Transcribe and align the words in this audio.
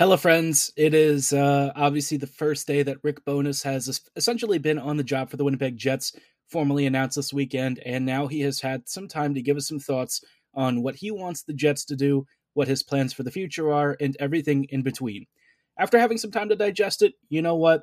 Hello, 0.00 0.16
friends. 0.16 0.72
It 0.76 0.94
is 0.94 1.32
uh, 1.32 1.72
obviously 1.74 2.18
the 2.18 2.28
first 2.28 2.68
day 2.68 2.84
that 2.84 2.98
Rick 3.02 3.24
Bowness 3.24 3.64
has 3.64 4.00
essentially 4.14 4.58
been 4.58 4.78
on 4.78 4.96
the 4.96 5.02
job 5.02 5.28
for 5.28 5.36
the 5.36 5.42
Winnipeg 5.42 5.76
Jets, 5.76 6.12
formally 6.46 6.86
announced 6.86 7.16
this 7.16 7.32
weekend, 7.32 7.80
and 7.84 8.06
now 8.06 8.28
he 8.28 8.42
has 8.42 8.60
had 8.60 8.88
some 8.88 9.08
time 9.08 9.34
to 9.34 9.42
give 9.42 9.56
us 9.56 9.66
some 9.66 9.80
thoughts 9.80 10.22
on 10.54 10.84
what 10.84 10.94
he 10.94 11.10
wants 11.10 11.42
the 11.42 11.52
Jets 11.52 11.84
to 11.86 11.96
do, 11.96 12.24
what 12.54 12.68
his 12.68 12.84
plans 12.84 13.12
for 13.12 13.24
the 13.24 13.32
future 13.32 13.72
are, 13.72 13.96
and 14.00 14.16
everything 14.20 14.68
in 14.70 14.82
between. 14.82 15.26
After 15.76 15.98
having 15.98 16.18
some 16.18 16.30
time 16.30 16.48
to 16.50 16.54
digest 16.54 17.02
it, 17.02 17.14
you 17.28 17.42
know 17.42 17.56
what? 17.56 17.82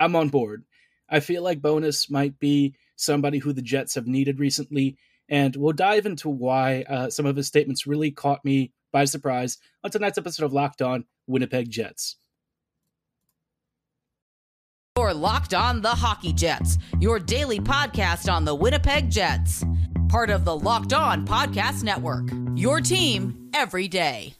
I'm 0.00 0.16
on 0.16 0.30
board. 0.30 0.64
I 1.08 1.20
feel 1.20 1.44
like 1.44 1.62
Bowness 1.62 2.10
might 2.10 2.40
be 2.40 2.74
somebody 2.96 3.38
who 3.38 3.52
the 3.52 3.62
Jets 3.62 3.94
have 3.94 4.08
needed 4.08 4.40
recently, 4.40 4.96
and 5.28 5.54
we'll 5.54 5.74
dive 5.74 6.06
into 6.06 6.28
why 6.28 6.82
uh, 6.88 7.08
some 7.08 7.24
of 7.24 7.36
his 7.36 7.46
statements 7.46 7.86
really 7.86 8.10
caught 8.10 8.44
me 8.44 8.72
by 8.92 9.04
surprise 9.04 9.58
on 9.84 9.90
tonight's 9.90 10.18
episode 10.18 10.44
of 10.44 10.52
Locked 10.52 10.82
On 10.82 11.04
Winnipeg 11.26 11.70
Jets. 11.70 12.16
You're 14.96 15.12
Locked 15.12 15.52
On 15.52 15.82
the 15.82 15.90
Hockey 15.90 16.32
Jets, 16.32 16.78
your 17.00 17.18
daily 17.18 17.60
podcast 17.60 18.32
on 18.32 18.44
the 18.44 18.54
Winnipeg 18.54 19.10
Jets. 19.10 19.62
Part 20.08 20.30
of 20.30 20.44
the 20.44 20.56
Locked 20.56 20.92
On 20.92 21.26
Podcast 21.26 21.82
Network. 21.82 22.30
Your 22.54 22.80
team 22.80 23.50
every 23.52 23.88
day. 23.88 24.34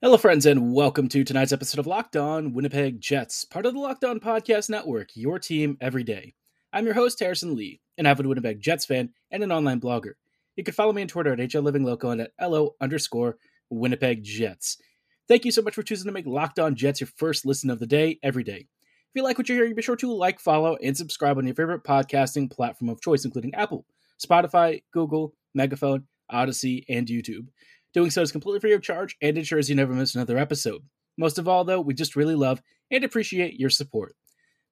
Hello, 0.00 0.16
friends, 0.16 0.46
and 0.46 0.72
welcome 0.72 1.08
to 1.08 1.24
tonight's 1.24 1.52
episode 1.52 1.80
of 1.80 1.86
Locked 1.88 2.16
On 2.16 2.52
Winnipeg 2.52 3.00
Jets, 3.00 3.44
part 3.44 3.66
of 3.66 3.74
the 3.74 3.80
Locked 3.80 4.04
On 4.04 4.20
Podcast 4.20 4.70
Network, 4.70 5.08
your 5.16 5.40
team 5.40 5.76
every 5.80 6.04
day. 6.04 6.34
I'm 6.72 6.84
your 6.84 6.94
host, 6.94 7.18
Harrison 7.18 7.56
Lee, 7.56 7.80
an 7.98 8.06
avid 8.06 8.26
Winnipeg 8.26 8.60
Jets 8.60 8.86
fan 8.86 9.10
and 9.32 9.42
an 9.42 9.50
online 9.50 9.80
blogger. 9.80 10.12
You 10.54 10.62
can 10.62 10.72
follow 10.72 10.92
me 10.92 11.02
on 11.02 11.08
Twitter 11.08 11.32
at 11.32 11.40
HLLivingLoco 11.40 12.12
and 12.12 12.20
at 12.20 12.30
LO 12.40 12.76
underscore 12.80 13.38
Winnipeg 13.70 14.22
Jets. 14.22 14.78
Thank 15.26 15.44
you 15.44 15.50
so 15.50 15.62
much 15.62 15.74
for 15.74 15.82
choosing 15.82 16.06
to 16.06 16.12
make 16.12 16.26
Locked 16.28 16.60
On 16.60 16.76
Jets 16.76 17.00
your 17.00 17.08
first 17.16 17.44
listen 17.44 17.68
of 17.68 17.80
the 17.80 17.86
day 17.88 18.20
every 18.22 18.44
day. 18.44 18.68
If 18.68 19.16
you 19.16 19.24
like 19.24 19.36
what 19.36 19.48
you're 19.48 19.58
hearing, 19.58 19.74
be 19.74 19.82
sure 19.82 19.96
to 19.96 20.12
like, 20.12 20.38
follow, 20.38 20.76
and 20.76 20.96
subscribe 20.96 21.38
on 21.38 21.46
your 21.46 21.56
favorite 21.56 21.82
podcasting 21.82 22.52
platform 22.52 22.88
of 22.88 23.00
choice, 23.00 23.24
including 23.24 23.52
Apple, 23.56 23.84
Spotify, 24.24 24.80
Google, 24.92 25.34
Megaphone, 25.56 26.06
Odyssey, 26.30 26.84
and 26.88 27.08
YouTube. 27.08 27.48
Doing 27.94 28.10
so 28.10 28.22
is 28.22 28.32
completely 28.32 28.60
free 28.60 28.72
of 28.74 28.82
charge 28.82 29.16
and 29.22 29.36
ensures 29.38 29.68
you 29.68 29.76
never 29.76 29.94
miss 29.94 30.14
another 30.14 30.38
episode. 30.38 30.82
Most 31.16 31.38
of 31.38 31.48
all, 31.48 31.64
though, 31.64 31.80
we 31.80 31.94
just 31.94 32.16
really 32.16 32.34
love 32.34 32.62
and 32.90 33.04
appreciate 33.04 33.58
your 33.58 33.70
support. 33.70 34.14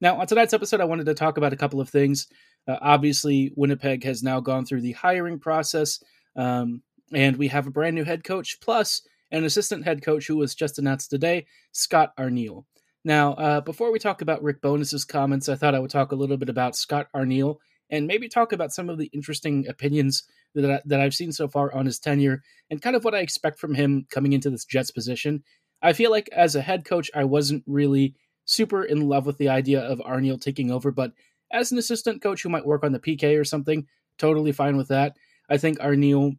Now, 0.01 0.21
on 0.21 0.27
tonight's 0.27 0.53
episode, 0.53 0.81
I 0.81 0.85
wanted 0.85 1.07
to 1.07 1.15
talk 1.15 1.39
about 1.39 1.53
a 1.53 1.57
couple 1.57 1.81
of 1.81 1.89
things. 1.89 2.27
Uh, 2.69 2.77
obviously, 2.81 3.53
Winnipeg 3.57 4.05
has 4.05 4.23
now 4.23 4.41
gone 4.41 4.67
through 4.67 4.83
the 4.83 4.93
hiring 4.93 5.39
process, 5.39 6.03
um, 6.37 6.83
and 7.13 7.37
we 7.37 7.49
have 7.49 7.67
a 7.67 7.71
brand 7.71 7.97
new 7.97 8.05
head 8.05 8.23
coach, 8.23 8.59
plus 8.61 9.03
an 9.31 9.45
assistant 9.45 9.85
head 9.85 10.03
coach 10.03 10.27
who 10.27 10.37
was 10.37 10.55
just 10.55 10.79
announced 10.79 11.11
today, 11.11 11.47
Scott 11.73 12.13
Arniel. 12.19 12.65
Now, 13.05 13.35
uh, 13.35 13.61
before 13.61 13.93
we 13.93 13.99
talk 13.99 14.21
about 14.21 14.43
Rick 14.43 14.61
Bowness's 14.61 15.05
comments, 15.05 15.49
I 15.49 15.55
thought 15.55 15.75
I 15.75 15.79
would 15.79 15.91
talk 15.91 16.13
a 16.13 16.17
little 16.17 16.37
bit 16.37 16.49
about 16.49 16.77
Scott 16.77 17.07
Arniel 17.15 17.57
and 17.91 18.07
maybe 18.07 18.29
talk 18.29 18.53
about 18.53 18.73
some 18.73 18.89
of 18.89 18.99
the 18.99 19.11
interesting 19.13 19.67
opinions 19.69 20.25
that, 20.55 20.71
I, 20.71 20.81
that 20.87 21.01
I've 21.01 21.15
seen 21.15 21.33
so 21.33 21.49
far 21.49 21.73
on 21.75 21.87
his 21.87 21.99
tenure 21.99 22.43
and 22.71 22.83
kind 22.83 22.97
of 22.97 23.05
what 23.05 23.15
I 23.15 23.21
expect 23.21 23.59
from 23.59 23.75
him 23.75 24.07
coming 24.11 24.33
into 24.33 24.51
this 24.51 24.65
Jets 24.65 24.91
position. 24.91 25.45
I 25.83 25.93
feel 25.93 26.11
like 26.11 26.29
as 26.33 26.57
a 26.57 26.63
head 26.63 26.85
coach, 26.85 27.11
I 27.15 27.25
wasn't 27.25 27.63
really 27.67 28.15
super 28.45 28.83
in 28.85 29.09
love 29.09 29.27
with 29.27 29.39
the 29.39 29.49
idea 29.49 29.81
of 29.81 30.01
Arniel 30.01 30.41
taking 30.41 30.71
over, 30.71 30.91
but 30.91 31.13
as 31.53 31.71
an 31.71 31.79
assistant 31.79 32.23
coach 32.23 32.43
who 32.43 32.49
might 32.49 32.67
work 32.67 32.85
on 32.85 32.93
the 32.93 32.99
PK 32.99 33.39
or 33.39 33.45
something, 33.45 33.87
totally 34.19 34.53
fine 34.53 34.77
with 34.77 34.89
that. 34.89 35.17
I 35.49 35.59
think 35.59 35.79
Arniel, 35.79 36.37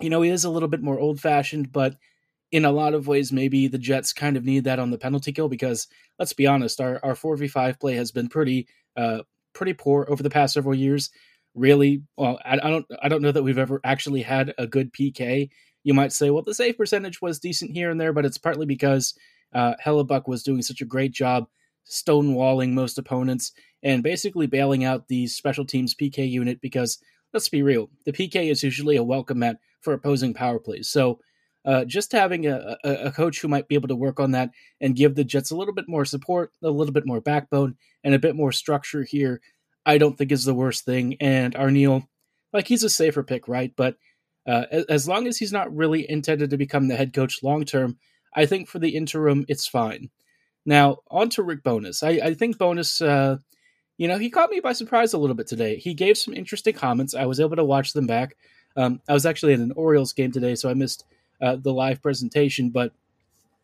you 0.00 0.10
know, 0.10 0.22
he 0.22 0.30
is 0.30 0.44
a 0.44 0.50
little 0.50 0.68
bit 0.68 0.82
more 0.82 0.98
old 0.98 1.20
fashioned, 1.20 1.72
but 1.72 1.96
in 2.52 2.64
a 2.64 2.72
lot 2.72 2.94
of 2.94 3.06
ways, 3.06 3.32
maybe 3.32 3.68
the 3.68 3.78
Jets 3.78 4.12
kind 4.12 4.36
of 4.36 4.44
need 4.44 4.64
that 4.64 4.78
on 4.78 4.90
the 4.90 4.98
penalty 4.98 5.32
kill 5.32 5.48
because 5.48 5.86
let's 6.18 6.32
be 6.32 6.46
honest, 6.46 6.80
our 6.80 7.00
our 7.02 7.14
four 7.14 7.36
v 7.36 7.48
five 7.48 7.78
play 7.78 7.94
has 7.94 8.10
been 8.10 8.28
pretty 8.28 8.66
uh 8.96 9.20
pretty 9.52 9.72
poor 9.72 10.06
over 10.08 10.22
the 10.22 10.30
past 10.30 10.54
several 10.54 10.74
years. 10.74 11.10
Really 11.54 12.04
well 12.16 12.38
I, 12.44 12.54
I, 12.62 12.70
don't 12.70 12.86
i 13.02 13.08
don't 13.08 13.22
know 13.22 13.32
that 13.32 13.42
we've 13.42 13.58
ever 13.58 13.80
actually 13.82 14.22
had 14.22 14.54
a 14.56 14.68
good 14.68 14.92
pk 14.92 15.50
you 15.82 15.92
might 15.92 16.12
say 16.12 16.30
well 16.30 16.44
the 16.44 16.54
save 16.54 16.76
percentage 16.78 17.20
was 17.20 17.40
decent 17.40 17.72
here 17.72 17.90
and 17.90 18.00
there 18.00 18.12
but 18.12 18.24
it's 18.24 18.38
partly 18.38 18.66
because 18.66 19.14
uh, 19.52 19.74
Hellebuyck 19.84 20.28
was 20.28 20.44
doing 20.44 20.62
such 20.62 20.80
a 20.80 20.84
great 20.84 21.10
job 21.10 21.48
stonewalling 21.90 22.70
most 22.70 22.98
opponents 22.98 23.50
and 23.82 24.04
basically 24.04 24.46
bailing 24.46 24.84
out 24.84 25.08
the 25.08 25.26
special 25.26 25.64
teams 25.64 25.92
pk 25.92 26.30
unit 26.30 26.60
because 26.60 27.02
let's 27.34 27.48
be 27.48 27.64
real 27.64 27.90
the 28.06 28.12
pk 28.12 28.48
is 28.48 28.62
usually 28.62 28.94
a 28.94 29.02
welcome 29.02 29.40
mat 29.40 29.56
for 29.80 29.92
opposing 29.92 30.34
power 30.34 30.58
plays. 30.58 30.88
So 30.88 31.20
uh, 31.64 31.84
just 31.84 32.12
having 32.12 32.46
a, 32.46 32.76
a, 32.84 32.92
a, 32.92 33.12
coach 33.12 33.40
who 33.40 33.48
might 33.48 33.68
be 33.68 33.74
able 33.74 33.88
to 33.88 33.96
work 33.96 34.18
on 34.18 34.30
that 34.30 34.50
and 34.80 34.96
give 34.96 35.14
the 35.14 35.24
Jets 35.24 35.50
a 35.50 35.56
little 35.56 35.74
bit 35.74 35.88
more 35.88 36.06
support, 36.06 36.52
a 36.62 36.70
little 36.70 36.92
bit 36.92 37.06
more 37.06 37.20
backbone, 37.20 37.76
and 38.02 38.14
a 38.14 38.18
bit 38.18 38.34
more 38.34 38.50
structure 38.50 39.02
here 39.02 39.40
I 39.84 39.98
don't 39.98 40.16
think 40.16 40.32
is 40.32 40.44
the 40.44 40.54
worst 40.54 40.84
thing. 40.84 41.16
And 41.20 41.54
Arniel, 41.54 42.06
like 42.52 42.68
he's 42.68 42.84
a 42.84 42.90
safer 42.90 43.22
pick, 43.22 43.48
right? 43.48 43.72
But 43.76 43.96
uh, 44.46 44.64
as 44.88 45.08
long 45.08 45.26
as 45.26 45.38
he's 45.38 45.52
not 45.52 45.74
really 45.74 46.08
intended 46.08 46.50
to 46.50 46.56
become 46.56 46.88
the 46.88 46.96
head 46.96 47.12
coach 47.12 47.42
long 47.42 47.64
term, 47.64 47.98
I 48.34 48.46
think 48.46 48.68
for 48.68 48.78
the 48.78 48.90
interim 48.90 49.44
it's 49.48 49.66
fine. 49.66 50.10
Now 50.66 50.98
on 51.10 51.30
to 51.30 51.42
Rick 51.42 51.62
Bowness. 51.62 52.02
I, 52.02 52.10
I 52.10 52.34
think 52.34 52.58
Bowness, 52.58 53.00
uh, 53.00 53.38
you 53.98 54.08
know, 54.08 54.18
he 54.18 54.30
caught 54.30 54.50
me 54.50 54.60
by 54.60 54.72
surprise 54.72 55.12
a 55.12 55.18
little 55.18 55.36
bit 55.36 55.46
today. 55.46 55.76
He 55.76 55.94
gave 55.94 56.16
some 56.16 56.34
interesting 56.34 56.74
comments. 56.74 57.14
I 57.14 57.26
was 57.26 57.40
able 57.40 57.56
to 57.56 57.64
watch 57.64 57.92
them 57.92 58.06
back. 58.06 58.36
Um, 58.76 59.00
I 59.08 59.12
was 59.12 59.26
actually 59.26 59.54
at 59.54 59.60
an 59.60 59.72
Orioles 59.74 60.12
game 60.12 60.32
today, 60.32 60.54
so 60.54 60.70
I 60.70 60.74
missed 60.74 61.04
uh, 61.40 61.56
the 61.56 61.72
live 61.72 62.02
presentation, 62.02 62.70
but 62.70 62.92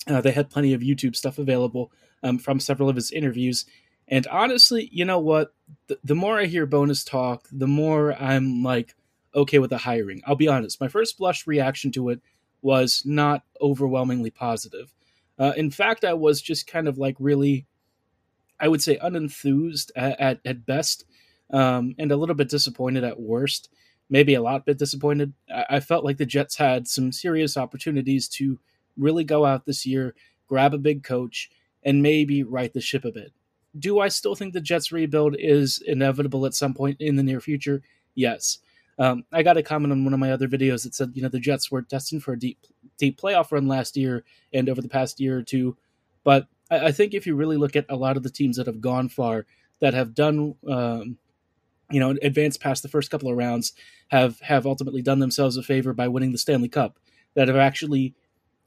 uh, 0.08 0.20
they 0.20 0.32
had 0.32 0.50
plenty 0.50 0.72
of 0.72 0.80
YouTube 0.80 1.16
stuff 1.16 1.38
available 1.38 1.90
um, 2.22 2.38
from 2.38 2.60
several 2.60 2.88
of 2.88 2.96
his 2.96 3.10
interviews. 3.10 3.64
And 4.08 4.26
honestly, 4.28 4.88
you 4.92 5.04
know 5.04 5.18
what? 5.18 5.52
The, 5.88 5.98
the 6.04 6.14
more 6.14 6.38
I 6.38 6.46
hear 6.46 6.66
Bowness 6.66 7.04
talk, 7.04 7.48
the 7.50 7.66
more 7.66 8.14
I'm 8.14 8.62
like 8.62 8.94
okay 9.34 9.58
with 9.58 9.70
the 9.70 9.78
hiring. 9.78 10.22
I'll 10.26 10.36
be 10.36 10.48
honest. 10.48 10.80
My 10.80 10.88
first 10.88 11.18
blush 11.18 11.46
reaction 11.46 11.90
to 11.92 12.08
it 12.10 12.20
was 12.62 13.02
not 13.04 13.42
overwhelmingly 13.60 14.30
positive. 14.30 14.94
Uh, 15.38 15.52
in 15.56 15.70
fact, 15.70 16.04
I 16.04 16.14
was 16.14 16.40
just 16.40 16.66
kind 16.66 16.88
of 16.88 16.98
like 16.98 17.16
really, 17.18 17.66
I 18.58 18.68
would 18.68 18.82
say, 18.82 18.96
unenthused 18.96 19.90
at, 19.94 20.18
at, 20.18 20.40
at 20.44 20.66
best, 20.66 21.04
um, 21.50 21.94
and 21.98 22.10
a 22.10 22.16
little 22.16 22.34
bit 22.34 22.48
disappointed 22.48 23.04
at 23.04 23.20
worst. 23.20 23.68
Maybe 24.08 24.34
a 24.34 24.42
lot 24.42 24.66
bit 24.66 24.78
disappointed. 24.78 25.32
I, 25.52 25.64
I 25.70 25.80
felt 25.80 26.04
like 26.04 26.16
the 26.16 26.26
Jets 26.26 26.56
had 26.56 26.86
some 26.86 27.12
serious 27.12 27.56
opportunities 27.56 28.28
to 28.28 28.58
really 28.96 29.24
go 29.24 29.44
out 29.44 29.66
this 29.66 29.84
year, 29.84 30.14
grab 30.46 30.74
a 30.74 30.78
big 30.78 31.02
coach, 31.02 31.50
and 31.82 32.02
maybe 32.02 32.42
right 32.42 32.72
the 32.72 32.80
ship 32.80 33.04
a 33.04 33.12
bit 33.12 33.32
do 33.78 34.00
I 34.00 34.08
still 34.08 34.34
think 34.34 34.52
the 34.52 34.60
Jets 34.60 34.92
rebuild 34.92 35.36
is 35.38 35.82
inevitable 35.86 36.46
at 36.46 36.54
some 36.54 36.74
point 36.74 37.00
in 37.00 37.16
the 37.16 37.22
near 37.22 37.40
future? 37.40 37.82
Yes. 38.14 38.58
Um, 38.98 39.24
I 39.32 39.42
got 39.42 39.58
a 39.58 39.62
comment 39.62 39.92
on 39.92 40.04
one 40.04 40.14
of 40.14 40.20
my 40.20 40.32
other 40.32 40.48
videos 40.48 40.84
that 40.84 40.94
said, 40.94 41.12
you 41.14 41.22
know, 41.22 41.28
the 41.28 41.38
Jets 41.38 41.70
were 41.70 41.82
destined 41.82 42.22
for 42.22 42.32
a 42.32 42.38
deep, 42.38 42.58
deep 42.96 43.20
playoff 43.20 43.52
run 43.52 43.68
last 43.68 43.96
year 43.96 44.24
and 44.54 44.68
over 44.68 44.80
the 44.80 44.88
past 44.88 45.20
year 45.20 45.36
or 45.36 45.42
two. 45.42 45.76
But 46.24 46.46
I, 46.70 46.86
I 46.86 46.92
think 46.92 47.12
if 47.12 47.26
you 47.26 47.36
really 47.36 47.58
look 47.58 47.76
at 47.76 47.86
a 47.90 47.96
lot 47.96 48.16
of 48.16 48.22
the 48.22 48.30
teams 48.30 48.56
that 48.56 48.66
have 48.66 48.80
gone 48.80 49.08
far, 49.08 49.44
that 49.80 49.92
have 49.92 50.14
done, 50.14 50.54
um, 50.66 51.18
you 51.90 52.00
know, 52.00 52.16
advanced 52.22 52.60
past 52.60 52.82
the 52.82 52.88
first 52.88 53.10
couple 53.10 53.30
of 53.30 53.36
rounds, 53.36 53.72
have 54.08 54.40
have 54.40 54.66
ultimately 54.66 55.02
done 55.02 55.18
themselves 55.18 55.56
a 55.56 55.62
favor 55.62 55.92
by 55.92 56.08
winning 56.08 56.32
the 56.32 56.38
Stanley 56.38 56.68
Cup. 56.68 56.98
That 57.34 57.48
have 57.48 57.56
actually 57.56 58.14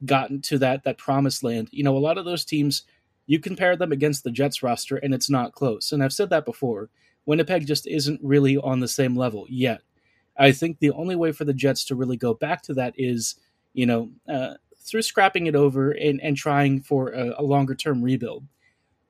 gotten 0.06 0.42
to 0.44 0.60
that 0.60 0.84
that 0.84 0.98
promised 0.98 1.44
land. 1.44 1.70
You 1.72 1.84
know, 1.84 1.98
a 1.98 2.00
lot 2.00 2.18
of 2.18 2.26
those 2.26 2.46
teams 2.46 2.84
you 3.30 3.40
compare 3.40 3.76
them 3.76 3.92
against 3.92 4.24
the 4.24 4.32
Jets 4.32 4.64
roster, 4.64 4.98
and 4.98 5.14
it's 5.14 5.30
not 5.30 5.54
close. 5.54 5.92
And 5.92 6.04
I've 6.04 6.14
said 6.14 6.32
that 6.32 6.46
before. 6.46 6.90
Winnipeg 7.28 7.68
just 7.68 7.86
isn't 7.86 8.20
really 8.24 8.58
on 8.58 8.80
the 8.80 8.88
same 8.88 9.16
level 9.16 9.46
yet. 9.48 9.82
I 10.36 10.52
think 10.52 10.80
the 10.80 10.90
only 10.90 11.16
way 11.16 11.32
for 11.32 11.46
the 11.46 11.54
Jets 11.54 11.86
to 11.86 11.96
really 11.96 12.18
go 12.18 12.34
back 12.34 12.64
to 12.64 12.74
that 12.74 12.96
is, 12.98 13.36
you 13.74 13.86
know, 13.86 14.10
uh, 14.28 14.56
through 14.84 15.04
scrapping 15.04 15.46
it 15.46 15.56
over 15.56 15.92
and, 15.92 16.20
and 16.22 16.36
trying 16.36 16.82
for 16.82 17.10
a, 17.10 17.36
a 17.38 17.44
longer 17.44 17.76
term 17.76 18.02
rebuild. 18.02 18.48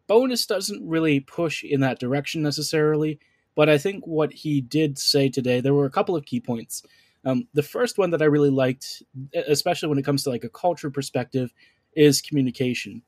Bonus 0.06 0.46
doesn't 0.46 0.86
really 0.86 1.22
push 1.22 1.64
in 1.64 1.80
that 1.80 2.00
direction 2.00 2.42
necessarily, 2.42 3.20
but 3.56 3.70
I 3.70 3.78
think 3.78 4.06
what 4.06 4.32
he 4.32 4.62
did 4.62 4.98
say 4.98 5.30
today, 5.30 5.60
there 5.60 5.74
were 5.74 5.86
a 5.86 5.92
couple 5.92 6.16
of 6.16 6.26
key 6.26 6.40
points. 6.40 6.84
Um, 7.26 7.48
the 7.54 7.64
first 7.64 7.98
one 7.98 8.12
that 8.12 8.22
I 8.22 8.26
really 8.26 8.50
liked, 8.50 9.04
especially 9.48 9.90
when 9.90 9.98
it 9.98 10.06
comes 10.06 10.24
to 10.24 10.30
like 10.30 10.44
a 10.44 10.50
culture 10.50 10.90
perspective, 10.90 11.54
is 11.96 12.22
communication. 12.22 13.02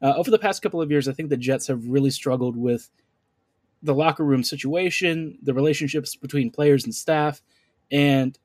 Uh, 0.00 0.14
over 0.16 0.30
the 0.30 0.38
past 0.38 0.62
couple 0.62 0.80
of 0.80 0.90
years, 0.90 1.08
I 1.08 1.12
think 1.12 1.28
the 1.28 1.36
Jets 1.36 1.66
have 1.66 1.86
really 1.86 2.10
struggled 2.10 2.56
with 2.56 2.88
the 3.82 3.94
locker 3.94 4.24
room 4.24 4.42
situation, 4.42 5.38
the 5.42 5.54
relationships 5.54 6.16
between 6.16 6.50
players 6.50 6.84
and 6.84 6.94
staff, 6.94 7.42
and 7.90 8.38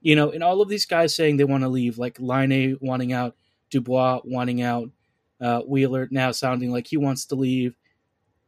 you 0.00 0.14
know, 0.14 0.30
and 0.30 0.42
all 0.42 0.60
of 0.60 0.68
these 0.68 0.86
guys 0.86 1.16
saying 1.16 1.36
they 1.36 1.44
want 1.44 1.64
to 1.64 1.68
leave, 1.68 1.98
like 1.98 2.18
Laine 2.20 2.76
wanting 2.80 3.12
out, 3.12 3.34
Dubois 3.70 4.20
wanting 4.24 4.62
out, 4.62 4.90
uh, 5.40 5.60
Wheeler 5.60 6.08
now 6.10 6.30
sounding 6.30 6.70
like 6.70 6.86
he 6.86 6.96
wants 6.96 7.26
to 7.26 7.34
leave. 7.34 7.76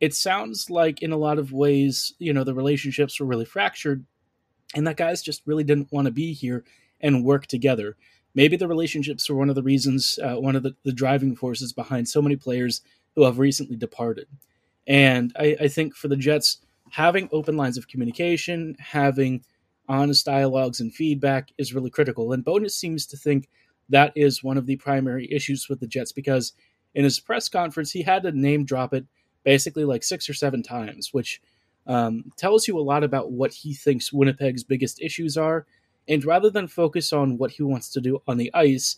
It 0.01 0.15
sounds 0.15 0.71
like 0.71 1.03
in 1.03 1.13
a 1.13 1.17
lot 1.17 1.39
of 1.39 1.53
ways, 1.53 2.15
you 2.19 2.33
know, 2.33 2.45
the 2.45 2.55
relationships 2.55 3.19
were 3.19 3.27
really 3.27 3.45
fractured 3.45 4.05
and 4.75 4.87
that 4.87 4.97
guys 4.97 5.23
just 5.23 5.43
really 5.47 5.65
didn't 5.65 5.93
want 5.93 6.07
to 6.07 6.13
be 6.13 6.33
here 6.33 6.65
and 7.01 7.25
work 7.25 7.47
together. 7.47 7.97
Maybe 8.35 8.57
the 8.57 8.69
relationships 8.69 9.29
were 9.29 9.37
one 9.37 9.49
of 9.49 9.55
the 9.55 9.63
reasons, 9.63 10.19
uh, 10.23 10.37
one 10.37 10.57
of 10.57 10.63
the, 10.63 10.77
the, 10.85 10.93
driving 10.93 11.35
forces 11.35 11.73
behind 11.73 12.09
so 12.09 12.21
many 12.21 12.37
players 12.37 12.83
who 13.17 13.25
have 13.25 13.39
recently 13.39 13.77
departed. 13.77 14.29
And 14.87 15.33
I, 15.39 15.57
I 15.61 15.69
think 15.69 15.95
for 15.95 16.09
the 16.09 16.17
Jets, 16.17 16.59
having 16.91 17.29
open 17.33 17.57
lines 17.57 17.79
of 17.79 17.89
communication, 17.89 18.77
having 18.79 19.45
honest 19.89 20.27
dialogues 20.27 20.81
and 20.81 20.95
feedback 20.95 21.51
is 21.59 21.75
really 21.75 21.91
critical. 21.91 22.33
And 22.33 22.45
Bowness 22.45 22.77
seems 22.77 23.07
to 23.07 23.17
think 23.17 23.49
that 23.89 24.13
is 24.15 24.45
one 24.45 24.59
of 24.59 24.67
the 24.67 24.77
primary 24.77 25.31
issues 25.33 25.69
with 25.69 25.81
the 25.81 25.87
Jets 25.87 26.13
because 26.13 26.53
in 26.95 27.05
his 27.05 27.21
press 27.21 27.49
conference, 27.49 27.91
he 27.91 28.03
had 28.03 28.23
to 28.23 28.33
name 28.33 28.65
drop 28.65 28.93
it 28.93 29.07
basically 29.45 29.85
like 29.85 30.03
six 30.03 30.29
or 30.29 30.35
seven 30.35 30.63
times, 30.63 31.13
which 31.13 31.41
um, 31.87 32.31
tells 32.37 32.69
you 32.69 32.79
a 32.79 32.81
lot 32.81 33.03
about 33.03 33.33
what 33.33 33.53
he 33.53 33.75
thinks 33.75 34.13
Winnipeg's 34.13 34.65
biggest 34.65 35.01
issues 35.01 35.37
are. 35.37 35.67
And 36.07 36.25
rather 36.25 36.51
than 36.51 36.69
focus 36.69 37.13
on 37.13 37.39
what 37.39 37.53
he 37.53 37.63
wants 37.63 37.91
to 37.91 38.01
do 38.01 38.23
on 38.27 38.37
the 38.37 38.53
ice, 38.55 38.97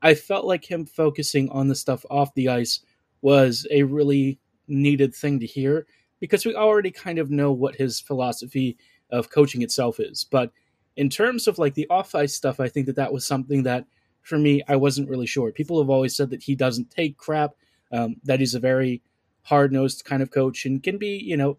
I 0.00 0.14
felt 0.14 0.44
like 0.44 0.70
him 0.70 0.84
focusing 0.84 1.48
on 1.50 1.68
the 1.68 1.74
stuff 1.74 2.04
off 2.10 2.34
the 2.34 2.48
ice 2.48 2.80
was 3.20 3.66
a 3.70 3.84
really 3.84 4.38
needed 4.66 5.14
thing 5.14 5.40
to 5.40 5.46
hear 5.46 5.86
because 6.20 6.44
we 6.44 6.54
already 6.54 6.90
kind 6.90 7.18
of 7.18 7.30
know 7.30 7.52
what 7.52 7.76
his 7.76 8.00
philosophy 8.00 8.76
of 9.10 9.30
coaching 9.30 9.62
itself 9.62 10.00
is. 10.00 10.24
But 10.24 10.50
in 10.96 11.08
terms 11.08 11.46
of 11.46 11.58
like 11.58 11.74
the 11.74 11.88
off 11.88 12.14
ice 12.14 12.34
stuff, 12.34 12.60
I 12.60 12.68
think 12.68 12.86
that 12.86 12.96
that 12.96 13.12
was 13.12 13.26
something 13.26 13.62
that 13.64 13.86
for 14.22 14.38
me, 14.38 14.62
I 14.68 14.76
wasn't 14.76 15.08
really 15.08 15.26
sure. 15.26 15.50
People 15.52 15.80
have 15.80 15.90
always 15.90 16.16
said 16.16 16.30
that 16.30 16.42
he 16.42 16.54
doesn't 16.54 16.90
take 16.90 17.16
crap, 17.16 17.52
um, 17.90 18.16
that 18.24 18.40
he's 18.40 18.54
a 18.54 18.60
very 18.60 19.02
hard 19.42 19.72
nosed 19.72 20.04
kind 20.04 20.22
of 20.22 20.30
coach 20.30 20.64
and 20.64 20.82
can 20.82 20.98
be, 20.98 21.18
you 21.18 21.36
know, 21.36 21.58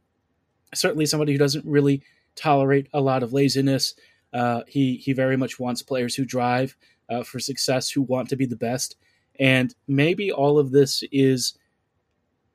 certainly 0.74 1.06
somebody 1.06 1.32
who 1.32 1.38
doesn't 1.38 1.66
really 1.66 2.02
tolerate 2.36 2.88
a 2.94 3.02
lot 3.02 3.24
of 3.24 3.34
laziness. 3.34 3.94
Uh, 4.34 4.62
he 4.68 4.98
he 4.98 5.14
very 5.14 5.38
much 5.38 5.60
wants 5.60 5.82
players 5.82 6.16
who 6.16 6.26
drive 6.26 6.76
uh, 7.10 7.24
for 7.24 7.40
success, 7.40 7.90
who 7.90 8.02
want 8.02 8.30
to 8.30 8.36
be 8.36 8.46
the 8.46 8.56
best, 8.56 8.96
and 9.40 9.76
maybe 9.88 10.32
all 10.32 10.58
of 10.58 10.72
this 10.72 11.04
is 11.12 11.58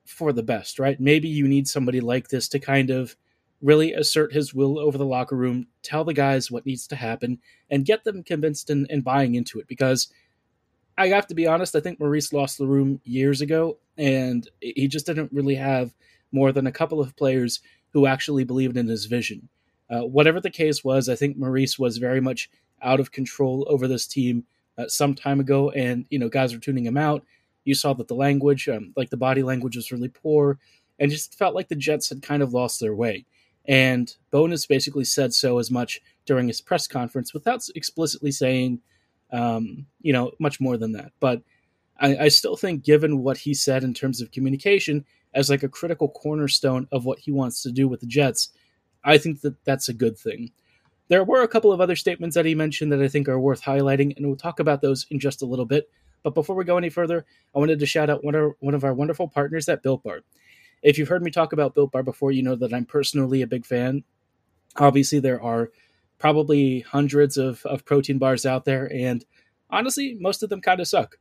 for 0.05 0.33
the 0.33 0.43
best, 0.43 0.79
right? 0.79 0.99
Maybe 0.99 1.29
you 1.29 1.47
need 1.47 1.67
somebody 1.67 2.01
like 2.01 2.29
this 2.29 2.49
to 2.49 2.59
kind 2.59 2.89
of 2.89 3.15
really 3.61 3.93
assert 3.93 4.33
his 4.33 4.53
will 4.53 4.79
over 4.79 4.97
the 4.97 5.05
locker 5.05 5.35
room, 5.35 5.67
tell 5.83 6.03
the 6.03 6.13
guys 6.13 6.49
what 6.49 6.65
needs 6.65 6.87
to 6.87 6.95
happen, 6.95 7.39
and 7.69 7.85
get 7.85 8.03
them 8.03 8.23
convinced 8.23 8.69
and, 8.69 8.87
and 8.89 9.03
buying 9.03 9.35
into 9.35 9.59
it. 9.59 9.67
Because 9.67 10.11
I 10.99 11.07
have 11.07 11.27
to 11.27 11.33
be 11.33 11.47
honest, 11.47 11.77
I 11.77 11.79
think 11.79 11.97
Maurice 11.97 12.33
lost 12.33 12.57
the 12.57 12.67
room 12.67 12.99
years 13.05 13.39
ago, 13.39 13.77
and 13.97 14.47
he 14.59 14.89
just 14.89 15.05
didn't 15.05 15.31
really 15.31 15.55
have 15.55 15.95
more 16.33 16.51
than 16.51 16.67
a 16.67 16.73
couple 16.73 16.99
of 16.99 17.15
players 17.15 17.61
who 17.93 18.05
actually 18.05 18.43
believed 18.43 18.75
in 18.75 18.89
his 18.89 19.05
vision. 19.05 19.47
Uh, 19.89 20.01
whatever 20.01 20.41
the 20.41 20.49
case 20.49 20.83
was, 20.83 21.07
I 21.07 21.15
think 21.15 21.37
Maurice 21.37 21.79
was 21.79 21.97
very 21.97 22.19
much 22.19 22.49
out 22.81 22.99
of 22.99 23.13
control 23.13 23.65
over 23.69 23.87
this 23.87 24.05
team 24.05 24.43
uh, 24.77 24.89
some 24.89 25.15
time 25.15 25.39
ago, 25.39 25.69
and 25.71 26.05
you 26.09 26.19
know 26.19 26.27
guys 26.27 26.53
were 26.53 26.59
tuning 26.59 26.85
him 26.85 26.97
out. 26.97 27.23
You 27.63 27.75
saw 27.75 27.93
that 27.93 28.09
the 28.09 28.13
language, 28.13 28.67
um, 28.67 28.91
like 28.97 29.09
the 29.09 29.17
body 29.17 29.41
language, 29.41 29.77
was 29.77 29.93
really 29.93 30.09
poor, 30.09 30.59
and 30.99 31.09
just 31.09 31.37
felt 31.37 31.55
like 31.55 31.69
the 31.69 31.75
Jets 31.75 32.09
had 32.09 32.21
kind 32.21 32.43
of 32.43 32.53
lost 32.53 32.81
their 32.81 32.93
way. 32.93 33.25
And 33.65 34.13
Bowness 34.31 34.65
basically 34.67 35.05
said 35.05 35.33
so 35.33 35.59
as 35.59 35.71
much 35.71 36.01
during 36.25 36.47
his 36.47 36.59
press 36.59 36.87
conference 36.87 37.33
without 37.33 37.65
explicitly 37.73 38.31
saying, 38.31 38.81
um, 39.31 39.85
you 40.01 40.13
know, 40.13 40.31
much 40.39 40.59
more 40.59 40.77
than 40.77 40.93
that. 40.93 41.11
But 41.19 41.41
I, 41.99 42.17
I 42.17 42.27
still 42.29 42.55
think, 42.55 42.83
given 42.83 43.23
what 43.23 43.37
he 43.37 43.53
said 43.53 43.83
in 43.83 43.93
terms 43.93 44.21
of 44.21 44.31
communication, 44.31 45.05
as 45.33 45.49
like 45.49 45.63
a 45.63 45.69
critical 45.69 46.09
cornerstone 46.09 46.87
of 46.91 47.05
what 47.05 47.19
he 47.19 47.31
wants 47.31 47.61
to 47.63 47.71
do 47.71 47.87
with 47.87 47.99
the 47.99 48.07
Jets, 48.07 48.49
I 49.03 49.17
think 49.17 49.41
that 49.41 49.63
that's 49.63 49.89
a 49.89 49.93
good 49.93 50.17
thing. 50.17 50.51
There 51.07 51.23
were 51.23 51.41
a 51.41 51.47
couple 51.47 51.71
of 51.71 51.81
other 51.81 51.95
statements 51.95 52.35
that 52.35 52.45
he 52.45 52.55
mentioned 52.55 52.91
that 52.91 53.01
I 53.01 53.07
think 53.07 53.27
are 53.27 53.39
worth 53.39 53.61
highlighting, 53.61 54.15
and 54.15 54.27
we'll 54.27 54.35
talk 54.35 54.59
about 54.59 54.81
those 54.81 55.05
in 55.09 55.19
just 55.19 55.41
a 55.41 55.45
little 55.45 55.65
bit. 55.65 55.89
But 56.23 56.35
before 56.35 56.55
we 56.55 56.65
go 56.65 56.77
any 56.77 56.89
further, 56.89 57.25
I 57.55 57.59
wanted 57.59 57.79
to 57.79 57.85
shout 57.85 58.09
out 58.09 58.23
one 58.23 58.35
of, 58.35 58.53
one 58.59 58.73
of 58.73 58.83
our 58.83 58.93
wonderful 58.93 59.27
partners 59.27 59.69
at 59.69 59.81
Built 59.81 60.03
Bar. 60.03 60.21
If 60.81 60.97
you've 60.97 61.07
heard 61.07 61.23
me 61.23 61.31
talk 61.31 61.53
about 61.53 61.73
Built 61.73 61.91
Bar 61.91 62.03
before, 62.03 62.31
you 62.31 62.43
know 62.43 62.55
that 62.55 62.73
I'm 62.73 62.85
personally 62.85 63.41
a 63.41 63.47
big 63.47 63.65
fan. 63.65 64.03
Obviously, 64.77 65.19
there 65.19 65.41
are 65.41 65.71
probably 66.19 66.81
hundreds 66.81 67.37
of, 67.37 67.65
of 67.65 67.85
protein 67.85 68.17
bars 68.17 68.45
out 68.45 68.65
there, 68.65 68.91
and 68.93 69.25
honestly, 69.69 70.17
most 70.19 70.43
of 70.43 70.49
them 70.49 70.61
kind 70.61 70.79
of 70.79 70.87
suck. 70.87 71.17